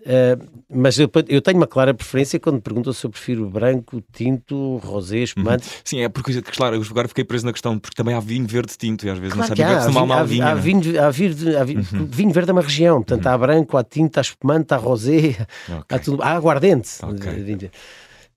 Uh, 0.00 0.62
mas 0.72 0.98
eu, 0.98 1.10
eu, 1.28 1.42
tenho 1.42 1.58
uma 1.58 1.66
clara 1.66 1.92
preferência 1.92 2.40
quando 2.40 2.54
me 2.54 2.60
perguntam 2.62 2.90
se 2.90 3.04
eu 3.04 3.10
prefiro 3.10 3.50
branco, 3.50 4.02
tinto, 4.12 4.78
rosé, 4.78 5.18
espumante. 5.18 5.66
Uhum. 5.66 5.80
Sim, 5.84 6.00
é 6.00 6.08
porque, 6.08 6.40
claro, 6.40 6.80
agora 6.80 7.06
fiquei 7.06 7.24
preso 7.24 7.44
na 7.44 7.52
questão, 7.52 7.78
porque 7.78 7.94
também 7.94 8.14
há 8.14 8.20
vinho 8.20 8.46
verde 8.46 8.72
tinto 8.78 9.04
e 9.04 9.10
às 9.10 9.18
vezes 9.18 9.34
claro 9.34 9.50
não 9.50 9.56
sabia 9.56 9.76
que 9.76 9.82
se 9.82 10.06
mal 10.06 10.26
vinho. 10.26 10.46
Há, 10.46 10.54
vinho, 10.54 11.02
há, 11.02 11.10
vinho, 11.10 11.58
há 11.58 11.64
vinho, 11.64 11.86
uhum. 11.92 12.06
vinho, 12.06 12.32
verde 12.32 12.50
é 12.50 12.52
uma 12.52 12.62
região, 12.62 12.96
portanto 12.96 13.26
uhum. 13.26 13.32
há 13.32 13.38
branco, 13.38 13.76
há 13.76 13.84
tinto, 13.84 14.16
há 14.16 14.20
espumante, 14.22 14.72
há 14.72 14.78
rosé, 14.78 15.36
okay. 15.68 15.82
há, 15.90 15.98
tudo, 15.98 16.22
há 16.22 16.30
aguardente. 16.30 16.88
Okay. 17.02 17.70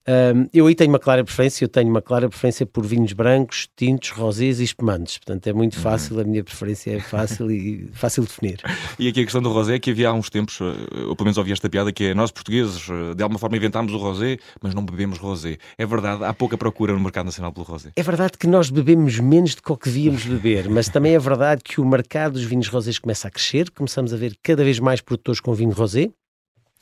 Um, 0.05 0.47
eu 0.53 0.67
aí 0.67 0.75
tenho 0.75 0.89
uma 0.89 0.99
clara 0.99 1.23
preferência, 1.23 1.63
eu 1.63 1.69
tenho 1.69 1.89
uma 1.89 2.01
clara 2.01 2.27
preferência 2.27 2.65
por 2.65 2.85
vinhos 2.85 3.13
brancos, 3.13 3.69
tintos, 3.75 4.09
rosés 4.09 4.59
e 4.59 4.63
espumantes. 4.63 5.17
Portanto, 5.17 5.47
é 5.47 5.53
muito 5.53 5.75
uhum. 5.77 5.81
fácil, 5.81 6.19
a 6.19 6.23
minha 6.23 6.43
preferência 6.43 6.97
é 6.97 6.99
fácil 6.99 7.49
e 7.49 7.89
fácil 7.93 8.23
de 8.23 8.29
definir. 8.29 8.59
E 8.99 9.07
aqui 9.07 9.21
a 9.21 9.23
questão 9.23 9.41
do 9.41 9.51
rosé, 9.51 9.79
que 9.79 9.91
havia 9.91 10.09
há 10.09 10.13
uns 10.13 10.29
tempos, 10.29 10.59
eh, 10.59 11.05
ou 11.07 11.15
pelo 11.15 11.25
menos 11.25 11.37
ouvi 11.37 11.53
esta 11.53 11.69
piada, 11.69 11.91
que 11.91 12.05
é 12.05 12.13
nós 12.13 12.31
portugueses, 12.31 12.85
eh, 12.89 13.13
de 13.15 13.23
alguma 13.23 13.39
forma 13.39 13.55
inventámos 13.55 13.93
o 13.93 13.97
rosé, 13.97 14.37
mas 14.61 14.73
não 14.73 14.83
bebemos 14.83 15.17
rosé. 15.17 15.57
É 15.77 15.85
verdade, 15.85 16.23
há 16.25 16.33
pouca 16.33 16.57
procura 16.57 16.91
no 16.91 16.99
mercado 16.99 17.25
nacional 17.27 17.53
pelo 17.53 17.65
rosé. 17.65 17.91
É 17.95 18.03
verdade 18.03 18.37
que 18.37 18.47
nós 18.47 18.69
bebemos 18.69 19.19
menos 19.19 19.55
do 19.55 19.61
que 19.61 19.71
o 19.71 19.77
que 19.77 19.87
devíamos 19.87 20.25
beber, 20.25 20.69
mas 20.69 20.89
também 20.89 21.15
é 21.15 21.19
verdade 21.19 21.61
que 21.63 21.79
o 21.79 21.85
mercado 21.85 22.33
dos 22.33 22.43
vinhos 22.43 22.67
rosés 22.67 22.99
começa 22.99 23.29
a 23.29 23.31
crescer, 23.31 23.71
começamos 23.71 24.13
a 24.13 24.17
ver 24.17 24.37
cada 24.43 24.63
vez 24.65 24.79
mais 24.79 24.99
produtores 24.99 25.39
com 25.39 25.53
vinho 25.53 25.71
rosé. 25.71 26.09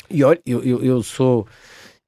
E 0.09 0.23
olha, 0.23 0.41
eu, 0.45 0.63
eu, 0.63 0.83
eu 0.83 1.03
sou 1.03 1.47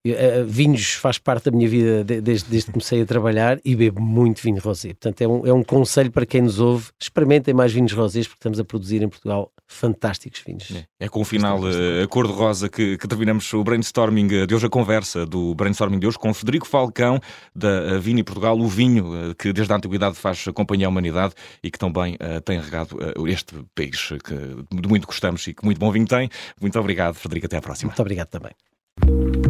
Uh, 0.06 0.46
vinhos 0.46 0.96
faz 0.96 1.18
parte 1.18 1.50
da 1.50 1.52
minha 1.56 1.70
vida 1.70 2.04
desde, 2.04 2.50
desde 2.50 2.66
que 2.66 2.72
comecei 2.74 3.02
a 3.02 3.06
trabalhar 3.06 3.58
e 3.64 3.74
bebo 3.74 4.02
muito 4.02 4.42
vinho 4.42 4.60
rosé. 4.60 4.90
Portanto, 4.90 5.22
é 5.22 5.28
um, 5.28 5.48
é 5.48 5.54
um 5.54 5.64
conselho 5.64 6.12
para 6.12 6.26
quem 6.26 6.42
nos 6.42 6.60
ouve: 6.60 6.90
experimentem 7.00 7.54
mais 7.54 7.72
vinhos 7.72 7.94
rosés, 7.94 8.28
porque 8.28 8.40
estamos 8.40 8.60
a 8.60 8.66
produzir 8.66 9.02
em 9.02 9.08
Portugal 9.08 9.50
fantásticos 9.66 10.44
vinhos. 10.46 10.70
É, 10.72 11.06
é 11.06 11.08
com 11.08 11.22
o 11.22 11.24
final 11.24 11.58
uh, 11.60 12.08
cor-de-rosa 12.10 12.68
que, 12.68 12.98
que, 12.98 13.08
terminamos 13.08 13.52
o 13.54 13.64
brainstorming 13.64 14.46
de 14.46 14.54
hoje, 14.54 14.66
a 14.66 14.70
conversa 14.70 15.26
do 15.26 15.56
brainstorming 15.56 16.00
de 16.00 16.06
hoje 16.06 16.20
com 16.20 16.34
Federico 16.34 16.68
Falcão, 16.68 17.18
da 17.56 17.98
Vini 17.98 18.24
Portugal, 18.24 18.60
o 18.60 18.68
vinho 18.68 19.30
uh, 19.30 19.36
que 19.36 19.54
desde 19.54 19.72
a 19.72 19.78
antiguidade 19.78 20.16
faz 20.16 20.44
companhia 20.54 20.88
à 20.88 20.90
humanidade 20.90 21.34
e 21.64 21.72
que 21.72 21.80
também 21.80 22.18
tem 22.44 22.60
regado 22.60 22.98
este 23.28 23.56
país 23.74 24.10
que 24.24 24.36
de 24.82 24.88
muito 24.88 25.08
gostamos 25.08 25.48
e 25.48 25.54
que 25.54 25.64
muito 25.64 25.80
bom 25.80 25.90
vinho 25.92 26.08
tem. 26.08 26.30
Muito 26.60 26.78
obrigado, 26.78 27.16
Federico. 27.16 27.46
Até 27.46 27.58
à 27.58 27.62
próxima. 27.62 27.90
Muito 27.90 28.02
obrigado 28.02 28.28
também. 28.28 29.43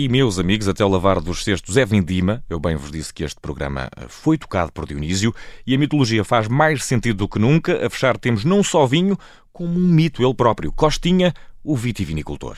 E 0.00 0.08
meus 0.08 0.38
amigos, 0.38 0.66
até 0.66 0.82
o 0.82 0.88
lavar 0.88 1.20
dos 1.20 1.44
cestos 1.44 1.76
é 1.76 1.84
vindima. 1.84 2.42
Eu 2.48 2.58
bem 2.58 2.74
vos 2.74 2.90
disse 2.90 3.12
que 3.12 3.22
este 3.22 3.38
programa 3.38 3.90
eh, 3.94 4.06
foi 4.08 4.38
tocado 4.38 4.72
por 4.72 4.86
Dionísio 4.86 5.34
e 5.66 5.74
a 5.74 5.78
mitologia 5.78 6.24
faz 6.24 6.48
mais 6.48 6.82
sentido 6.84 7.18
do 7.18 7.28
que 7.28 7.38
nunca. 7.38 7.86
A 7.86 7.90
fechar 7.90 8.16
temos 8.16 8.42
não 8.42 8.62
só 8.62 8.86
vinho, 8.86 9.18
como 9.52 9.78
um 9.78 9.86
mito 9.86 10.24
ele 10.24 10.32
próprio, 10.32 10.72
Costinha, 10.72 11.34
o 11.62 11.76
vitivinicultor. 11.76 12.56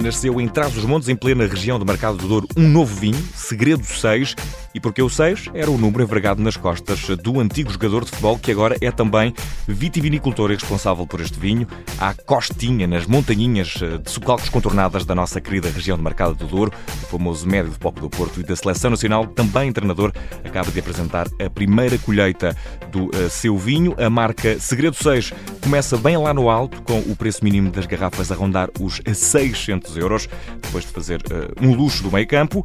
Nasceu 0.00 0.40
em 0.40 0.46
Trás-os-Montes, 0.46 1.08
em 1.08 1.16
plena 1.16 1.48
região 1.48 1.80
do 1.80 1.84
Mercado 1.84 2.16
do 2.18 2.28
Douro, 2.28 2.46
um 2.56 2.68
novo 2.68 2.94
vinho, 2.94 3.20
Segredo 3.34 3.84
6, 3.84 4.36
E 4.74 4.80
porque 4.80 5.02
o 5.02 5.08
6 5.08 5.50
era 5.54 5.70
o 5.70 5.76
número 5.76 6.02
envergado 6.02 6.42
nas 6.42 6.56
costas 6.56 7.00
do 7.18 7.40
antigo 7.40 7.70
jogador 7.70 8.04
de 8.04 8.10
futebol 8.10 8.38
que 8.38 8.50
agora 8.50 8.76
é 8.80 8.90
também 8.90 9.34
vitivinicultor 9.68 10.50
e 10.50 10.54
responsável 10.54 11.06
por 11.06 11.20
este 11.20 11.38
vinho. 11.38 11.66
Há 11.98 12.14
costinha 12.14 12.86
nas 12.86 13.06
montanhinhas 13.06 13.68
de 13.68 14.10
socalcos 14.10 14.48
contornadas 14.48 15.04
da 15.04 15.14
nossa 15.14 15.40
querida 15.40 15.68
região 15.68 15.96
de 15.96 16.02
Mercado 16.02 16.34
do 16.34 16.46
Douro, 16.46 16.72
o 17.02 17.06
famoso 17.06 17.46
médio 17.46 17.70
de 17.70 17.78
Poco 17.78 18.00
do 18.00 18.08
Porto 18.08 18.40
e 18.40 18.42
da 18.42 18.56
Seleção 18.56 18.90
Nacional, 18.90 19.26
também 19.26 19.72
treinador, 19.72 20.12
acaba 20.44 20.70
de 20.70 20.80
apresentar 20.80 21.26
a 21.44 21.50
primeira 21.50 21.98
colheita 21.98 22.56
do 22.90 23.06
uh, 23.06 23.28
seu 23.28 23.56
vinho. 23.58 23.94
A 23.98 24.08
marca 24.08 24.58
Segredo 24.58 24.96
6 24.96 25.32
começa 25.60 25.96
bem 25.96 26.16
lá 26.16 26.32
no 26.32 26.48
alto, 26.48 26.82
com 26.82 26.98
o 27.00 27.14
preço 27.16 27.44
mínimo 27.44 27.70
das 27.70 27.86
garrafas 27.86 28.32
a 28.32 28.34
rondar 28.34 28.70
os 28.80 29.02
600 29.12 29.96
euros. 29.98 30.28
Depois 30.62 30.84
de 30.84 30.92
fazer 30.92 31.20
uh, 31.30 31.64
um 31.64 31.74
luxo 31.74 32.02
do 32.02 32.10
meio 32.10 32.26
campo, 32.26 32.64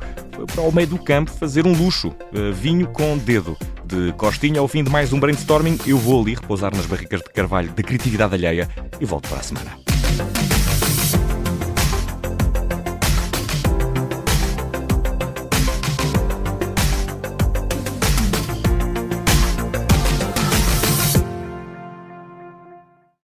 para 0.54 0.64
o 0.64 0.72
meio 0.72 0.88
do 0.88 0.98
campo 0.98 1.32
fazer 1.32 1.66
um 1.66 1.74
luxo. 1.74 1.97
Uh, 2.06 2.54
vinho 2.54 2.88
com 2.88 3.18
dedo. 3.18 3.58
De 3.86 4.12
costinha 4.14 4.60
ao 4.60 4.68
fim 4.68 4.84
de 4.84 4.90
mais 4.90 5.14
um 5.14 5.20
brainstorming, 5.20 5.78
eu 5.86 5.98
vou 5.98 6.22
ali 6.22 6.36
repousar 6.36 6.76
nas 6.76 6.86
barricas 6.86 7.22
de 7.22 7.30
carvalho 7.30 7.72
da 7.72 7.84
criatividade 7.84 8.36
alheia 8.36 8.70
e 9.00 9.06
volto 9.06 9.30
para 9.30 9.40
a 9.40 9.44
semana. 9.44 10.57